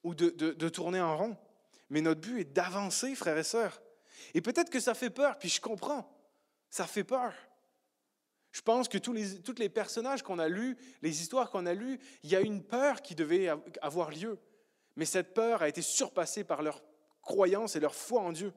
ou 0.03 0.15
de, 0.15 0.29
de 0.29 0.69
tourner 0.69 1.01
en 1.01 1.17
rond, 1.17 1.37
mais 1.89 2.01
notre 2.01 2.21
but 2.21 2.39
est 2.39 2.45
d'avancer, 2.53 3.15
frères 3.15 3.37
et 3.37 3.43
sœurs. 3.43 3.81
Et 4.33 4.41
peut-être 4.41 4.69
que 4.69 4.79
ça 4.79 4.93
fait 4.93 5.09
peur, 5.09 5.37
puis 5.37 5.49
je 5.49 5.59
comprends. 5.59 6.09
Ça 6.69 6.85
fait 6.85 7.03
peur. 7.03 7.33
Je 8.51 8.61
pense 8.61 8.89
que 8.89 8.97
tous 8.97 9.13
les, 9.13 9.69
personnages 9.69 10.23
qu'on 10.23 10.39
a 10.39 10.47
lus, 10.47 10.75
les 11.01 11.21
histoires 11.21 11.51
qu'on 11.51 11.65
a 11.65 11.73
lues, 11.73 11.99
il 12.23 12.29
y 12.29 12.35
a 12.35 12.41
une 12.41 12.63
peur 12.63 13.01
qui 13.01 13.15
devait 13.15 13.49
avoir 13.81 14.09
lieu. 14.09 14.39
Mais 14.95 15.05
cette 15.05 15.33
peur 15.33 15.61
a 15.61 15.69
été 15.69 15.81
surpassée 15.81 16.43
par 16.43 16.63
leur 16.63 16.83
croyance 17.21 17.75
et 17.75 17.79
leur 17.79 17.93
foi 17.93 18.21
en 18.21 18.31
Dieu. 18.31 18.53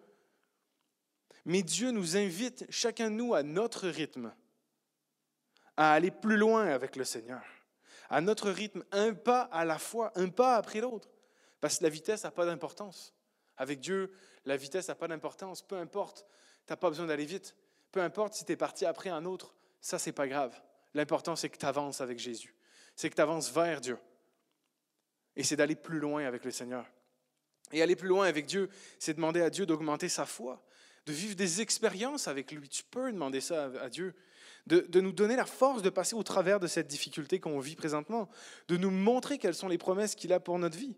Mais 1.45 1.63
Dieu 1.63 1.91
nous 1.91 2.17
invite, 2.17 2.65
chacun 2.71 3.11
de 3.11 3.17
nous, 3.17 3.35
à 3.35 3.43
notre 3.43 3.89
rythme, 3.89 4.35
à 5.77 5.93
aller 5.93 6.11
plus 6.11 6.37
loin 6.37 6.67
avec 6.67 6.97
le 6.97 7.05
Seigneur. 7.05 7.43
À 8.09 8.21
notre 8.21 8.51
rythme, 8.51 8.85
un 8.93 9.15
pas 9.15 9.43
à 9.43 9.65
la 9.65 9.79
fois, 9.79 10.13
un 10.15 10.29
pas 10.29 10.57
après 10.57 10.81
l'autre. 10.81 11.09
Parce 11.61 11.79
que 11.79 11.85
la 11.85 11.91
vitesse 11.91 12.25
n'a 12.25 12.31
pas 12.31 12.47
d'importance. 12.47 13.15
Avec 13.57 13.81
Dieu, 13.81 14.13
la 14.45 14.57
vitesse 14.57 14.89
n'a 14.89 14.95
pas 14.95 15.09
d'importance. 15.09 15.63
Peu 15.63 15.77
importe, 15.77 16.27
tu 16.67 16.73
n'as 16.73 16.77
pas 16.77 16.89
besoin 16.89 17.07
d'aller 17.07 17.25
vite. 17.25 17.55
Peu 17.91 18.01
importe 18.01 18.35
si 18.35 18.45
tu 18.45 18.53
es 18.53 18.57
parti 18.57 18.87
après 18.87 19.11
un 19.11 19.25
autre, 19.25 19.55
ça, 19.83 19.99
c'est 19.99 20.13
pas 20.13 20.29
grave. 20.29 20.59
L'important, 20.95 21.37
c'est 21.37 21.51
que 21.51 21.59
tu 21.59 21.67
avances 21.67 22.01
avec 22.01 22.19
Jésus. 22.19 22.55
C'est 22.95 23.11
que 23.11 23.17
tu 23.17 23.21
avances 23.21 23.51
vers 23.53 23.81
Dieu. 23.81 23.99
Et 25.35 25.43
c'est 25.43 25.57
d'aller 25.57 25.75
plus 25.75 25.99
loin 25.99 26.25
avec 26.25 26.45
le 26.45 26.53
Seigneur. 26.53 26.87
Et 27.73 27.83
aller 27.83 27.97
plus 27.97 28.09
loin 28.09 28.27
avec 28.27 28.47
Dieu, 28.47 28.71
c'est 28.99 29.15
demander 29.15 29.43
à 29.43 29.51
Dieu 29.51 29.67
d'augmenter 29.67 30.09
sa 30.09 30.25
foi, 30.25 30.63
de 31.07 31.13
vivre 31.13 31.35
des 31.35 31.61
expériences 31.61 32.29
avec 32.29 32.53
lui. 32.53 32.69
Tu 32.69 32.85
peux 32.85 33.11
demander 33.11 33.41
ça 33.41 33.71
à 33.81 33.89
Dieu, 33.89 34.15
de, 34.67 34.81
de, 34.89 35.01
nous 35.01 35.13
donner 35.13 35.35
la 35.35 35.47
force 35.47 35.83
de 35.83 35.91
passer 35.91 36.15
au 36.15 36.23
travers 36.23 36.61
de 36.61 36.69
cette 36.69 36.87
difficulté 36.87 37.41
qu'on 37.41 37.59
vit 37.59 37.75
présentement, 37.75 38.29
de 38.69 38.77
nous 38.77 38.91
montrer 38.91 39.39
quelles 39.39 39.55
sont 39.55 39.69
les 39.69 39.79
promesses 39.79 40.15
qu'il 40.15 40.33
a 40.33 40.39
pour 40.39 40.59
notre 40.59 40.79
vie, 40.79 40.95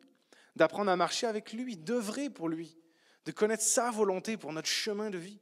d'apprendre 0.57 0.91
à 0.91 0.97
marcher 0.97 1.27
avec 1.27 1.53
lui, 1.53 1.77
d'œuvrer 1.77 2.29
pour 2.29 2.49
lui, 2.49 2.77
de 3.25 3.33
connaître 3.33 3.63
sa 3.63 3.91
volonté 3.91 4.37
pour 4.37 4.53
notre 4.53 4.69
chemin 4.69 5.09
de 5.09 5.19
vie, 5.19 5.41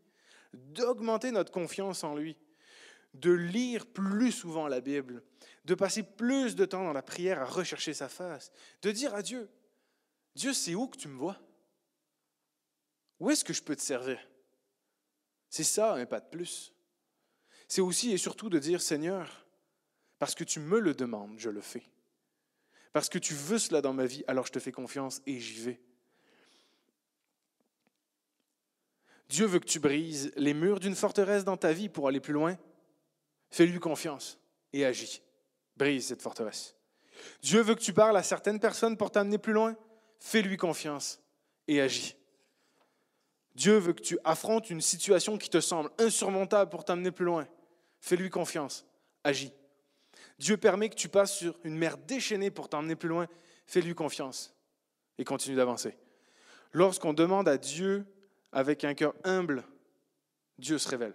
d'augmenter 0.52 1.32
notre 1.32 1.50
confiance 1.50 2.04
en 2.04 2.14
lui, 2.14 2.36
de 3.14 3.30
lire 3.30 3.86
plus 3.86 4.32
souvent 4.32 4.68
la 4.68 4.80
Bible, 4.80 5.22
de 5.64 5.74
passer 5.74 6.02
plus 6.02 6.56
de 6.56 6.64
temps 6.64 6.84
dans 6.84 6.92
la 6.92 7.02
prière 7.02 7.40
à 7.40 7.44
rechercher 7.44 7.94
sa 7.94 8.08
face, 8.08 8.50
de 8.82 8.90
dire 8.90 9.14
à 9.14 9.22
Dieu, 9.22 9.50
Dieu, 10.34 10.52
c'est 10.52 10.74
où 10.74 10.88
que 10.88 10.96
tu 10.96 11.08
me 11.08 11.16
vois? 11.16 11.38
Où 13.20 13.30
est-ce 13.30 13.44
que 13.44 13.52
je 13.52 13.62
peux 13.62 13.76
te 13.76 13.82
servir 13.82 14.18
C'est 15.48 15.64
ça, 15.64 15.94
un 15.94 16.06
pas 16.06 16.20
de 16.20 16.28
plus. 16.28 16.72
C'est 17.68 17.80
aussi 17.80 18.12
et 18.12 18.18
surtout 18.18 18.48
de 18.48 18.58
dire, 18.58 18.80
Seigneur, 18.80 19.46
parce 20.18 20.34
que 20.34 20.44
tu 20.44 20.60
me 20.60 20.78
le 20.78 20.94
demandes, 20.94 21.38
je 21.38 21.50
le 21.50 21.60
fais. 21.60 21.84
Parce 22.92 23.08
que 23.08 23.18
tu 23.18 23.34
veux 23.34 23.58
cela 23.58 23.80
dans 23.80 23.92
ma 23.92 24.06
vie, 24.06 24.24
alors 24.26 24.46
je 24.46 24.52
te 24.52 24.58
fais 24.58 24.72
confiance 24.72 25.22
et 25.26 25.38
j'y 25.40 25.60
vais. 25.60 25.80
Dieu 29.28 29.46
veut 29.46 29.60
que 29.60 29.66
tu 29.66 29.80
brises 29.80 30.30
les 30.36 30.52
murs 30.52 30.78
d'une 30.78 30.94
forteresse 30.94 31.44
dans 31.44 31.56
ta 31.56 31.72
vie 31.72 31.88
pour 31.88 32.06
aller 32.06 32.20
plus 32.20 32.34
loin. 32.34 32.58
Fais-lui 33.52 33.78
confiance 33.78 34.38
et 34.72 34.86
agis. 34.86 35.22
Brise 35.76 36.06
cette 36.06 36.22
forteresse. 36.22 36.74
Dieu 37.42 37.60
veut 37.60 37.74
que 37.74 37.82
tu 37.82 37.92
parles 37.92 38.16
à 38.16 38.22
certaines 38.22 38.58
personnes 38.58 38.96
pour 38.96 39.10
t'amener 39.10 39.36
plus 39.36 39.52
loin. 39.52 39.76
Fais-lui 40.18 40.56
confiance 40.56 41.20
et 41.68 41.82
agis. 41.82 42.16
Dieu 43.54 43.76
veut 43.76 43.92
que 43.92 44.00
tu 44.00 44.18
affrontes 44.24 44.70
une 44.70 44.80
situation 44.80 45.36
qui 45.36 45.50
te 45.50 45.60
semble 45.60 45.90
insurmontable 45.98 46.70
pour 46.70 46.86
t'amener 46.86 47.10
plus 47.10 47.26
loin. 47.26 47.46
Fais-lui 48.00 48.30
confiance, 48.30 48.86
agis. 49.22 49.52
Dieu 50.38 50.56
permet 50.56 50.88
que 50.88 50.94
tu 50.94 51.10
passes 51.10 51.36
sur 51.36 51.58
une 51.62 51.76
mer 51.76 51.98
déchaînée 51.98 52.50
pour 52.50 52.70
t'emmener 52.70 52.96
plus 52.96 53.10
loin. 53.10 53.28
Fais-lui 53.66 53.94
confiance 53.94 54.54
et 55.18 55.24
continue 55.24 55.56
d'avancer. 55.56 55.94
Lorsqu'on 56.72 57.12
demande 57.12 57.48
à 57.48 57.58
Dieu 57.58 58.06
avec 58.50 58.84
un 58.84 58.94
cœur 58.94 59.14
humble, 59.24 59.62
Dieu 60.56 60.78
se 60.78 60.88
révèle. 60.88 61.14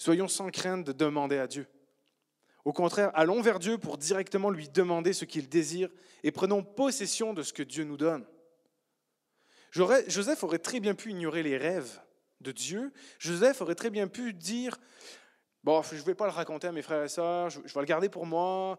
Soyons 0.00 0.28
sans 0.28 0.50
crainte 0.50 0.86
de 0.86 0.92
demander 0.92 1.36
à 1.36 1.46
Dieu. 1.46 1.66
Au 2.64 2.72
contraire, 2.72 3.10
allons 3.12 3.42
vers 3.42 3.58
Dieu 3.58 3.76
pour 3.76 3.98
directement 3.98 4.48
lui 4.48 4.66
demander 4.66 5.12
ce 5.12 5.26
qu'il 5.26 5.46
désire 5.46 5.90
et 6.22 6.32
prenons 6.32 6.64
possession 6.64 7.34
de 7.34 7.42
ce 7.42 7.52
que 7.52 7.62
Dieu 7.62 7.84
nous 7.84 7.98
donne. 7.98 8.24
Joseph 9.72 10.42
aurait 10.42 10.58
très 10.58 10.80
bien 10.80 10.94
pu 10.94 11.10
ignorer 11.10 11.42
les 11.42 11.58
rêves 11.58 12.00
de 12.40 12.50
Dieu. 12.50 12.94
Joseph 13.18 13.60
aurait 13.60 13.74
très 13.74 13.90
bien 13.90 14.08
pu 14.08 14.32
dire, 14.32 14.78
bon, 15.64 15.82
je 15.82 15.96
ne 15.96 16.00
vais 16.00 16.14
pas 16.14 16.24
le 16.24 16.32
raconter 16.32 16.66
à 16.66 16.72
mes 16.72 16.80
frères 16.80 17.04
et 17.04 17.08
sœurs, 17.08 17.50
je, 17.50 17.60
vais 17.60 17.80
le 17.80 17.84
garder 17.84 18.08
pour 18.08 18.24
moi. 18.24 18.78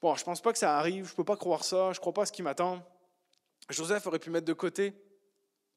Bon, 0.00 0.14
je 0.14 0.22
ne 0.22 0.24
pense 0.24 0.40
pas 0.40 0.54
que 0.54 0.58
ça 0.58 0.78
arrive, 0.78 1.04
je 1.04 1.12
ne 1.12 1.16
peux 1.16 1.24
pas 1.24 1.36
croire 1.36 1.64
ça, 1.64 1.92
je 1.92 1.98
ne 1.98 2.00
crois 2.00 2.14
pas 2.14 2.22
à 2.22 2.26
ce 2.26 2.32
qui 2.32 2.42
m'attend. 2.42 2.82
Joseph 3.68 4.06
aurait 4.06 4.18
pu 4.18 4.30
mettre 4.30 4.46
de 4.46 4.54
côté 4.54 4.94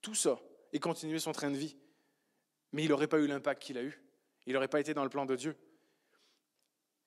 tout 0.01 0.15
ça 0.15 0.39
et 0.71 0.79
continuer 0.79 1.19
son 1.19 1.33
train 1.33 1.51
de 1.51 1.57
vie. 1.57 1.75
Mais 2.71 2.85
il 2.85 2.89
n'aurait 2.89 3.07
pas 3.07 3.19
eu 3.19 3.27
l'impact 3.27 3.61
qu'il 3.61 3.77
a 3.77 3.83
eu. 3.83 4.06
Il 4.47 4.53
n'aurait 4.53 4.67
pas 4.67 4.79
été 4.79 4.93
dans 4.93 5.03
le 5.03 5.09
plan 5.09 5.25
de 5.25 5.35
Dieu. 5.35 5.55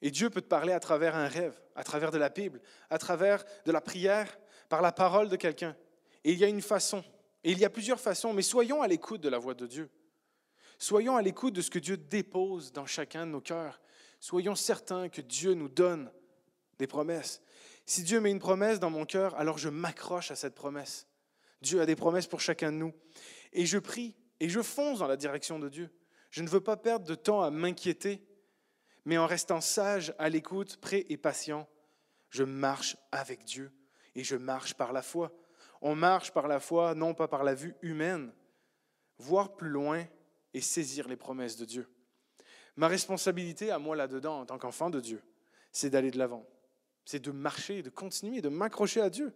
Et 0.03 0.11
Dieu 0.11 0.31
peut 0.31 0.41
te 0.41 0.47
parler 0.47 0.73
à 0.73 0.81
travers 0.81 1.17
un 1.17 1.27
rêve, 1.27 1.61
à 1.75 1.83
travers 1.83 2.11
de 2.11 2.19
la 2.19 2.29
Bible, 2.29 2.61
à 2.91 2.99
travers 2.99 3.45
de 3.65 3.73
la 3.73 3.81
prière, 3.81 4.39
par 4.69 4.83
la 4.83 4.93
parole 4.93 5.29
de 5.29 5.37
quelqu'un. 5.37 5.77
Et 6.23 6.33
il 6.33 6.39
y 6.39 6.45
a 6.45 6.49
une 6.49 6.63
façon, 6.63 7.03
et 7.43 7.53
il 7.53 7.59
y 7.59 7.65
a 7.65 7.71
plusieurs 7.71 7.99
façons, 7.99 8.33
mais 8.33 8.43
soyons 8.43 8.83
à 8.83 8.89
l'écoute 8.89 9.21
de 9.21 9.29
la 9.29 9.39
voix 9.39 9.55
de 9.55 9.67
Dieu. 9.67 9.91
Soyons 10.79 11.17
à 11.17 11.23
l'écoute 11.23 11.55
de 11.55 11.61
ce 11.61 11.71
que 11.71 11.79
Dieu 11.79 11.97
dépose 11.97 12.73
dans 12.73 12.87
chacun 12.87 13.27
de 13.27 13.33
nos 13.33 13.41
cœurs. 13.41 13.81
Soyons 14.21 14.55
certains 14.55 15.09
que 15.09 15.21
Dieu 15.21 15.55
nous 15.55 15.69
donne 15.69 16.11
des 16.79 16.87
promesses. 16.87 17.43
Si 17.87 18.03
Dieu 18.03 18.21
met 18.21 18.31
une 18.31 18.39
promesse 18.39 18.81
dans 18.81 18.91
mon 18.91 19.05
cœur, 19.05 19.35
alors 19.37 19.59
je 19.59 19.69
m'accroche 19.69 20.31
à 20.31 20.37
cette 20.37 20.55
promesse. 20.55 21.07
Dieu 21.63 21.81
a 21.81 21.87
des 21.87 21.97
promesses 21.97 22.27
pour 22.27 22.41
chacun 22.41 22.71
de 22.71 22.77
nous. 22.77 22.95
Et 23.53 23.67
je 23.67 23.79
prie 23.79 24.17
et 24.41 24.49
je 24.49 24.63
fonce 24.63 25.01
dans 25.01 25.09
la 25.09 25.17
direction 25.17 25.59
de 25.59 25.69
Dieu. 25.69 25.91
Je 26.31 26.43
ne 26.43 26.49
veux 26.49 26.61
pas 26.61 26.77
perdre 26.77 27.07
de 27.07 27.15
temps 27.15 27.43
à 27.43 27.51
m'inquiéter, 27.51 28.25
mais 29.05 29.19
en 29.19 29.27
restant 29.27 29.61
sage, 29.61 30.15
à 30.19 30.29
l'écoute, 30.29 30.77
prêt 30.77 31.07
et 31.09 31.17
patient, 31.17 31.69
je 32.31 32.45
marche 32.45 32.97
avec 33.11 33.45
Dieu 33.45 33.73
et 34.15 34.23
je 34.23 34.37
marche 34.37 34.75
par 34.75 34.93
la 34.93 35.03
foi. 35.03 35.33
On 35.83 35.95
marche 35.95 36.33
par 36.33 36.47
la 36.47 36.61
foi, 36.61 36.95
non 36.95 37.15
pas 37.15 37.27
par 37.27 37.43
la 37.43 37.55
vue 37.55 37.75
humaine. 37.83 38.33
Voir 39.19 39.57
plus 39.57 39.69
loin 39.69 40.07
et 40.55 40.61
saisir 40.61 41.09
les 41.09 41.17
promesses 41.17 41.57
de 41.57 41.65
Dieu. 41.65 41.89
Ma 42.77 42.89
responsabilité 42.89 43.71
à 43.71 43.79
moi 43.79 43.97
là-dedans, 43.97 44.41
en 44.41 44.47
tant 44.47 44.59
qu'enfant 44.59 44.91
de 44.91 45.01
Dieu, 45.01 45.23
c'est 45.73 45.91
d'aller 45.91 46.11
de 46.11 46.19
l'avant. 46.19 46.47
C'est 47.05 47.21
de 47.21 47.31
marcher, 47.31 47.83
de 47.83 47.91
continuer, 47.91 48.41
de 48.41 48.49
m'accrocher 48.49 49.01
à 49.01 49.11
Dieu, 49.11 49.35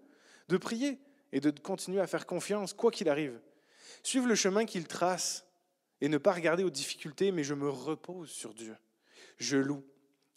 de 0.48 0.57
prier 0.57 1.00
et 1.33 1.40
de 1.40 1.50
continuer 1.50 2.00
à 2.00 2.07
faire 2.07 2.26
confiance, 2.26 2.72
quoi 2.72 2.90
qu'il 2.90 3.09
arrive. 3.09 3.40
Suivre 4.02 4.28
le 4.28 4.35
chemin 4.35 4.64
qu'il 4.64 4.87
trace 4.87 5.46
et 6.05 6.09
ne 6.11 6.19
pas 6.19 6.35
regarder 6.35 6.64
aux 6.64 6.71
difficultés, 6.71 7.33
mais 7.33 7.45
je 7.45 7.55
me 7.55 7.71
repose 7.71 8.29
sur 8.29 8.53
Dieu. 8.53 8.77
Je 9.38 9.57
loue, 9.57 9.83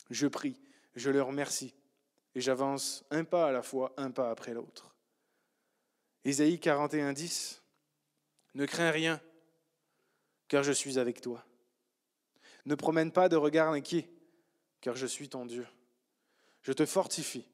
je 0.10 0.26
prie, 0.26 0.58
je 0.96 1.10
le 1.10 1.22
remercie 1.22 1.76
et 2.36 2.40
j'avance 2.40 3.04
un 3.12 3.26
pas 3.26 3.50
à 3.50 3.52
la 3.52 3.62
fois, 3.62 3.94
un 3.98 4.10
pas 4.10 4.32
après 4.32 4.54
l'autre. 4.54 4.96
Ésaïe 6.24 6.58
41, 6.58 7.12
10. 7.12 7.62
Ne 8.54 8.66
crains 8.66 8.92
rien, 8.92 9.20
car 10.48 10.64
je 10.64 10.72
suis 10.72 11.00
avec 11.00 11.20
toi. 11.20 11.44
Ne 12.66 12.76
promène 12.76 13.12
pas 13.12 13.28
de 13.28 13.36
regard 13.36 13.74
inquiet, 13.74 14.10
car 14.80 14.96
je 14.96 15.06
suis 15.06 15.28
ton 15.28 15.46
Dieu. 15.46 15.68
Je 16.62 16.72
te 16.72 16.86
fortifie, 16.86 17.46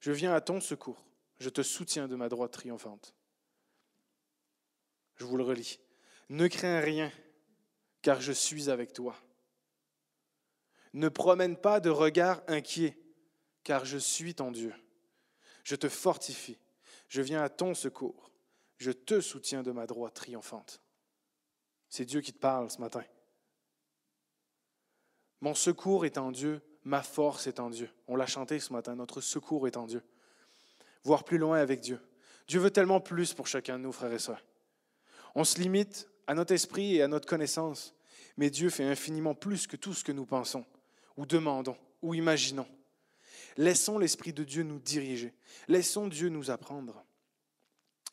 je 0.00 0.12
viens 0.12 0.32
à 0.32 0.40
ton 0.40 0.62
secours, 0.62 1.04
je 1.38 1.50
te 1.50 1.62
soutiens 1.62 2.08
de 2.08 2.16
ma 2.16 2.30
droite 2.30 2.52
triomphante. 2.52 3.14
Je 5.16 5.26
vous 5.26 5.36
le 5.36 5.44
relis. 5.44 5.78
Ne 6.30 6.48
crains 6.48 6.80
rien, 6.80 7.12
car 8.08 8.22
je 8.22 8.32
suis 8.32 8.70
avec 8.70 8.94
toi. 8.94 9.14
Ne 10.94 11.10
promène 11.10 11.58
pas 11.58 11.78
de 11.78 11.90
regard 11.90 12.40
inquiet, 12.46 12.96
car 13.64 13.84
je 13.84 13.98
suis 13.98 14.34
ton 14.34 14.50
Dieu. 14.50 14.72
Je 15.62 15.76
te 15.76 15.90
fortifie, 15.90 16.56
je 17.08 17.20
viens 17.20 17.42
à 17.42 17.50
ton 17.50 17.74
secours, 17.74 18.32
je 18.78 18.92
te 18.92 19.20
soutiens 19.20 19.62
de 19.62 19.72
ma 19.72 19.86
droite 19.86 20.14
triomphante. 20.14 20.80
C'est 21.90 22.06
Dieu 22.06 22.22
qui 22.22 22.32
te 22.32 22.38
parle 22.38 22.70
ce 22.70 22.80
matin. 22.80 23.04
Mon 25.42 25.54
secours 25.54 26.06
est 26.06 26.16
en 26.16 26.32
Dieu, 26.32 26.62
ma 26.84 27.02
force 27.02 27.46
est 27.46 27.60
en 27.60 27.68
Dieu. 27.68 27.90
On 28.06 28.16
l'a 28.16 28.24
chanté 28.24 28.58
ce 28.58 28.72
matin, 28.72 28.96
notre 28.96 29.20
secours 29.20 29.68
est 29.68 29.76
en 29.76 29.84
Dieu. 29.84 30.02
Voir 31.04 31.24
plus 31.24 31.36
loin 31.36 31.58
avec 31.58 31.80
Dieu. 31.80 32.00
Dieu 32.46 32.58
veut 32.58 32.70
tellement 32.70 33.02
plus 33.02 33.34
pour 33.34 33.48
chacun 33.48 33.78
de 33.78 33.82
nous, 33.82 33.92
frères 33.92 34.14
et 34.14 34.18
sœurs. 34.18 34.42
On 35.34 35.44
se 35.44 35.60
limite 35.60 36.08
à 36.26 36.32
notre 36.32 36.54
esprit 36.54 36.96
et 36.96 37.02
à 37.02 37.08
notre 37.08 37.28
connaissance, 37.28 37.94
mais 38.38 38.50
Dieu 38.50 38.70
fait 38.70 38.84
infiniment 38.84 39.34
plus 39.34 39.66
que 39.66 39.76
tout 39.76 39.92
ce 39.92 40.04
que 40.04 40.12
nous 40.12 40.24
pensons, 40.24 40.64
ou 41.16 41.26
demandons, 41.26 41.76
ou 42.00 42.14
imaginons. 42.14 42.68
Laissons 43.56 43.98
l'Esprit 43.98 44.32
de 44.32 44.44
Dieu 44.44 44.62
nous 44.62 44.78
diriger. 44.78 45.34
Laissons 45.66 46.06
Dieu 46.06 46.28
nous 46.28 46.50
apprendre. 46.50 47.04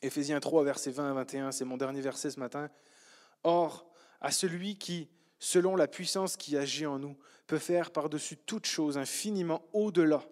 Éphésiens 0.02 0.40
3, 0.40 0.64
versets 0.64 0.90
20 0.90 1.10
à 1.10 1.14
21, 1.14 1.52
c'est 1.52 1.64
mon 1.64 1.76
dernier 1.76 2.00
verset 2.00 2.32
ce 2.32 2.40
matin. 2.40 2.68
Or, 3.44 3.88
à 4.20 4.32
celui 4.32 4.76
qui, 4.76 5.08
selon 5.38 5.76
la 5.76 5.86
puissance 5.86 6.36
qui 6.36 6.56
agit 6.56 6.86
en 6.86 6.98
nous, 6.98 7.16
peut 7.46 7.58
faire 7.58 7.92
par-dessus 7.92 8.36
toute 8.36 8.66
chose 8.66 8.98
infiniment 8.98 9.64
au-delà 9.72 10.24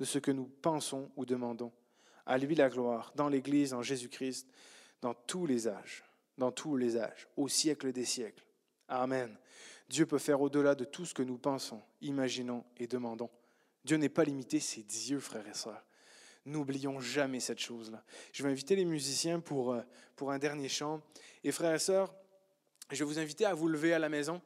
de 0.00 0.04
ce 0.04 0.18
que 0.18 0.32
nous 0.32 0.50
pensons 0.60 1.08
ou 1.14 1.24
demandons. 1.24 1.72
À 2.26 2.36
lui 2.36 2.56
la 2.56 2.68
gloire, 2.68 3.12
dans 3.14 3.28
l'Église, 3.28 3.74
en 3.74 3.82
Jésus-Christ, 3.82 4.48
dans 5.02 5.14
tous 5.14 5.46
les 5.46 5.68
âges, 5.68 6.02
dans 6.36 6.50
tous 6.50 6.76
les 6.76 6.96
âges, 6.96 7.28
au 7.36 7.46
siècle 7.46 7.92
des 7.92 8.04
siècles. 8.04 8.44
Amen. 8.90 9.36
Dieu 9.88 10.04
peut 10.04 10.18
faire 10.18 10.40
au-delà 10.40 10.74
de 10.74 10.84
tout 10.84 11.06
ce 11.06 11.14
que 11.14 11.22
nous 11.22 11.38
pensons, 11.38 11.80
imaginons 12.00 12.64
et 12.76 12.86
demandons. 12.86 13.30
Dieu 13.84 13.96
n'est 13.96 14.08
pas 14.08 14.24
limité, 14.24 14.60
c'est 14.60 14.82
Dieu, 14.82 15.20
frères 15.20 15.46
et 15.46 15.54
sœurs. 15.54 15.82
N'oublions 16.44 17.00
jamais 17.00 17.40
cette 17.40 17.60
chose-là. 17.60 18.02
Je 18.32 18.42
vais 18.42 18.50
inviter 18.50 18.74
les 18.74 18.84
musiciens 18.84 19.40
pour, 19.40 19.72
euh, 19.72 19.82
pour 20.16 20.32
un 20.32 20.38
dernier 20.38 20.68
chant. 20.68 21.00
Et 21.44 21.52
frères 21.52 21.74
et 21.74 21.78
sœurs, 21.78 22.12
je 22.90 22.98
vais 22.98 23.04
vous 23.04 23.18
inviter 23.18 23.44
à 23.44 23.54
vous 23.54 23.68
lever 23.68 23.94
à 23.94 23.98
la 23.98 24.08
maison. 24.08 24.42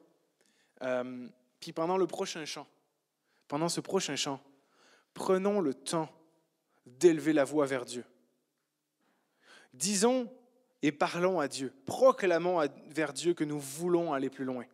Euh, 0.83 1.27
puis 1.59 1.73
pendant 1.73 1.97
le 1.97 2.05
prochain 2.05 2.45
chant, 2.45 2.67
pendant 3.47 3.69
ce 3.69 3.81
prochain 3.81 4.15
chant, 4.15 4.41
prenons 5.13 5.59
le 5.59 5.73
temps 5.73 6.09
d'élever 6.85 7.33
la 7.33 7.45
voix 7.45 7.65
vers 7.65 7.85
Dieu. 7.85 8.05
Disons 9.73 10.31
et 10.85 10.91
parlons 10.91 11.39
à 11.39 11.47
Dieu. 11.47 11.73
Proclamons 11.87 12.61
vers 12.89 13.11
Dieu 13.11 13.33
que 13.33 13.43
nous 13.43 13.59
voulons 13.59 14.13
aller 14.13 14.29
plus 14.29 14.45
loin. 14.45 14.65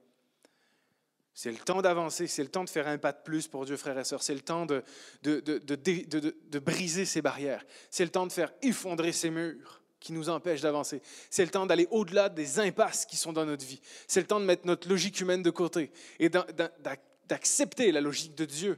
C'est 1.33 1.51
le 1.51 1.57
temps 1.57 1.81
d'avancer, 1.81 2.27
c'est 2.27 2.43
le 2.43 2.49
temps 2.49 2.65
de 2.65 2.69
faire 2.69 2.89
un 2.89 2.97
pas 2.97 3.13
de 3.13 3.21
plus 3.23 3.47
pour 3.47 3.63
Dieu, 3.65 3.77
frères 3.77 3.97
et 3.97 4.03
sœurs. 4.03 4.21
C'est 4.21 4.33
le 4.33 4.41
temps 4.41 4.65
de, 4.65 4.83
de, 5.23 5.39
de, 5.39 6.35
de 6.49 6.59
briser 6.59 7.05
ces 7.05 7.21
barrières. 7.21 7.65
C'est 7.89 8.03
le 8.03 8.11
temps 8.11 8.27
de 8.27 8.31
faire 8.33 8.51
effondrer 8.61 9.13
ces 9.13 9.29
murs 9.29 9.81
qui 10.01 10.11
nous 10.11 10.27
empêche 10.27 10.59
d'avancer. 10.59 11.01
C'est 11.29 11.45
le 11.45 11.49
temps 11.49 11.65
d'aller 11.65 11.87
au-delà 11.91 12.27
des 12.27 12.59
impasses 12.59 13.05
qui 13.05 13.15
sont 13.15 13.31
dans 13.31 13.45
notre 13.45 13.65
vie. 13.65 13.79
C'est 14.05 14.19
le 14.19 14.27
temps 14.27 14.41
de 14.41 14.45
mettre 14.45 14.67
notre 14.67 14.89
logique 14.89 15.21
humaine 15.21 15.43
de 15.43 15.49
côté 15.49 15.93
et 16.19 16.27
d'accepter 16.27 17.93
la 17.93 18.01
logique 18.01 18.35
de 18.35 18.43
Dieu 18.43 18.77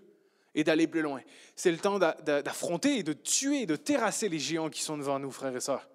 et 0.54 0.64
d'aller 0.64 0.86
plus 0.86 1.02
loin. 1.02 1.22
C'est 1.56 1.72
le 1.72 1.80
temps 1.80 1.98
d'affronter 1.98 3.00
et 3.00 3.04
de 3.04 3.14
tuer, 3.14 3.66
de 3.66 3.76
terrasser 3.76 4.30
les 4.30 4.38
géants 4.38 4.70
qui 4.70 4.84
sont 4.84 5.00
devant 5.00 5.18
nous, 5.18 5.32
frères 5.32 5.56
et 5.56 5.62
sœurs. 5.62 5.90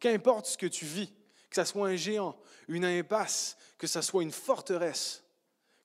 Qu'importe 0.00 0.46
ce 0.46 0.58
que 0.58 0.66
tu 0.66 0.84
vis, 0.84 1.12
que 1.50 1.56
ce 1.56 1.64
soit 1.64 1.88
un 1.88 1.96
géant, 1.96 2.38
une 2.68 2.84
impasse, 2.84 3.56
que 3.78 3.86
ce 3.86 4.00
soit 4.00 4.22
une 4.22 4.32
forteresse, 4.32 5.24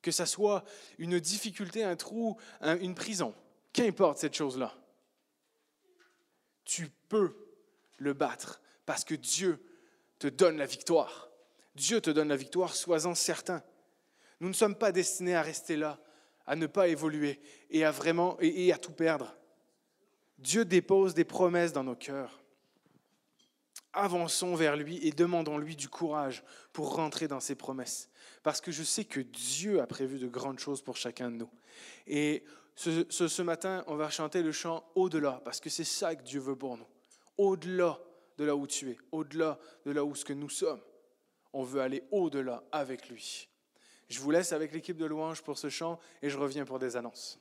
que 0.01 0.11
ce 0.11 0.25
soit 0.25 0.63
une 0.97 1.19
difficulté, 1.19 1.83
un 1.83 1.95
trou, 1.95 2.37
une 2.61 2.93
prison, 2.93 3.33
qu'importe 3.71 4.17
cette 4.19 4.35
chose-là, 4.35 4.73
tu 6.65 6.89
peux 7.09 7.35
le 7.97 8.13
battre, 8.13 8.61
parce 8.85 9.03
que 9.03 9.15
Dieu 9.15 9.63
te 10.19 10.27
donne 10.27 10.57
la 10.57 10.65
victoire. 10.65 11.29
Dieu 11.75 12.01
te 12.01 12.09
donne 12.09 12.29
la 12.29 12.35
victoire, 12.35 12.75
sois-en 12.75 13.15
certain. 13.15 13.63
Nous 14.39 14.49
ne 14.49 14.53
sommes 14.53 14.75
pas 14.75 14.91
destinés 14.91 15.35
à 15.35 15.41
rester 15.41 15.75
là, 15.75 15.99
à 16.45 16.55
ne 16.55 16.67
pas 16.67 16.87
évoluer 16.87 17.41
et 17.69 17.85
à 17.85 17.91
vraiment 17.91 18.37
et, 18.41 18.71
à 18.71 18.77
tout 18.77 18.91
perdre. 18.91 19.35
Dieu 20.37 20.65
dépose 20.65 21.13
des 21.13 21.23
promesses 21.23 21.73
dans 21.73 21.83
nos 21.83 21.95
cœurs. 21.95 22.42
Avançons 23.93 24.55
vers 24.55 24.75
lui 24.75 25.05
et 25.07 25.11
demandons-lui 25.11 25.75
du 25.75 25.87
courage 25.87 26.43
pour 26.71 26.95
rentrer 26.95 27.27
dans 27.27 27.39
ses 27.39 27.55
promesses. 27.55 28.09
Parce 28.41 28.59
que 28.59 28.71
je 28.71 28.83
sais 28.83 29.05
que 29.05 29.19
Dieu 29.19 29.81
a 29.81 29.87
prévu 29.87 30.19
de 30.19 30.27
grandes 30.27 30.59
choses 30.59 30.81
pour 30.81 30.97
chacun 30.97 31.29
de 31.29 31.37
nous. 31.37 31.49
Et 32.07 32.43
ce, 32.75 33.41
matin, 33.41 33.83
on 33.87 33.95
va 33.95 34.09
chanter 34.09 34.41
le 34.41 34.51
chant 34.51 34.83
Au-delà, 34.95 35.41
parce 35.45 35.59
que 35.59 35.69
c'est 35.69 35.83
ça 35.83 36.15
que 36.15 36.23
Dieu 36.23 36.39
veut 36.39 36.55
pour 36.55 36.77
nous 36.77 36.87
au-delà 37.37 37.99
de 38.37 38.45
là 38.45 38.55
où 38.55 38.67
tu 38.67 38.91
es, 38.91 38.97
au-delà 39.11 39.59
de 39.85 39.91
là 39.91 40.03
où 40.03 40.15
ce 40.15 40.25
que 40.25 40.33
nous 40.33 40.49
sommes. 40.49 40.81
On 41.53 41.63
veut 41.63 41.81
aller 41.81 42.03
au-delà 42.11 42.63
avec 42.71 43.09
lui. 43.09 43.47
Je 44.09 44.19
vous 44.19 44.31
laisse 44.31 44.53
avec 44.53 44.73
l'équipe 44.73 44.97
de 44.97 45.05
louanges 45.05 45.41
pour 45.41 45.57
ce 45.57 45.69
chant 45.69 45.99
et 46.21 46.29
je 46.29 46.37
reviens 46.37 46.65
pour 46.65 46.79
des 46.79 46.95
annonces. 46.95 47.39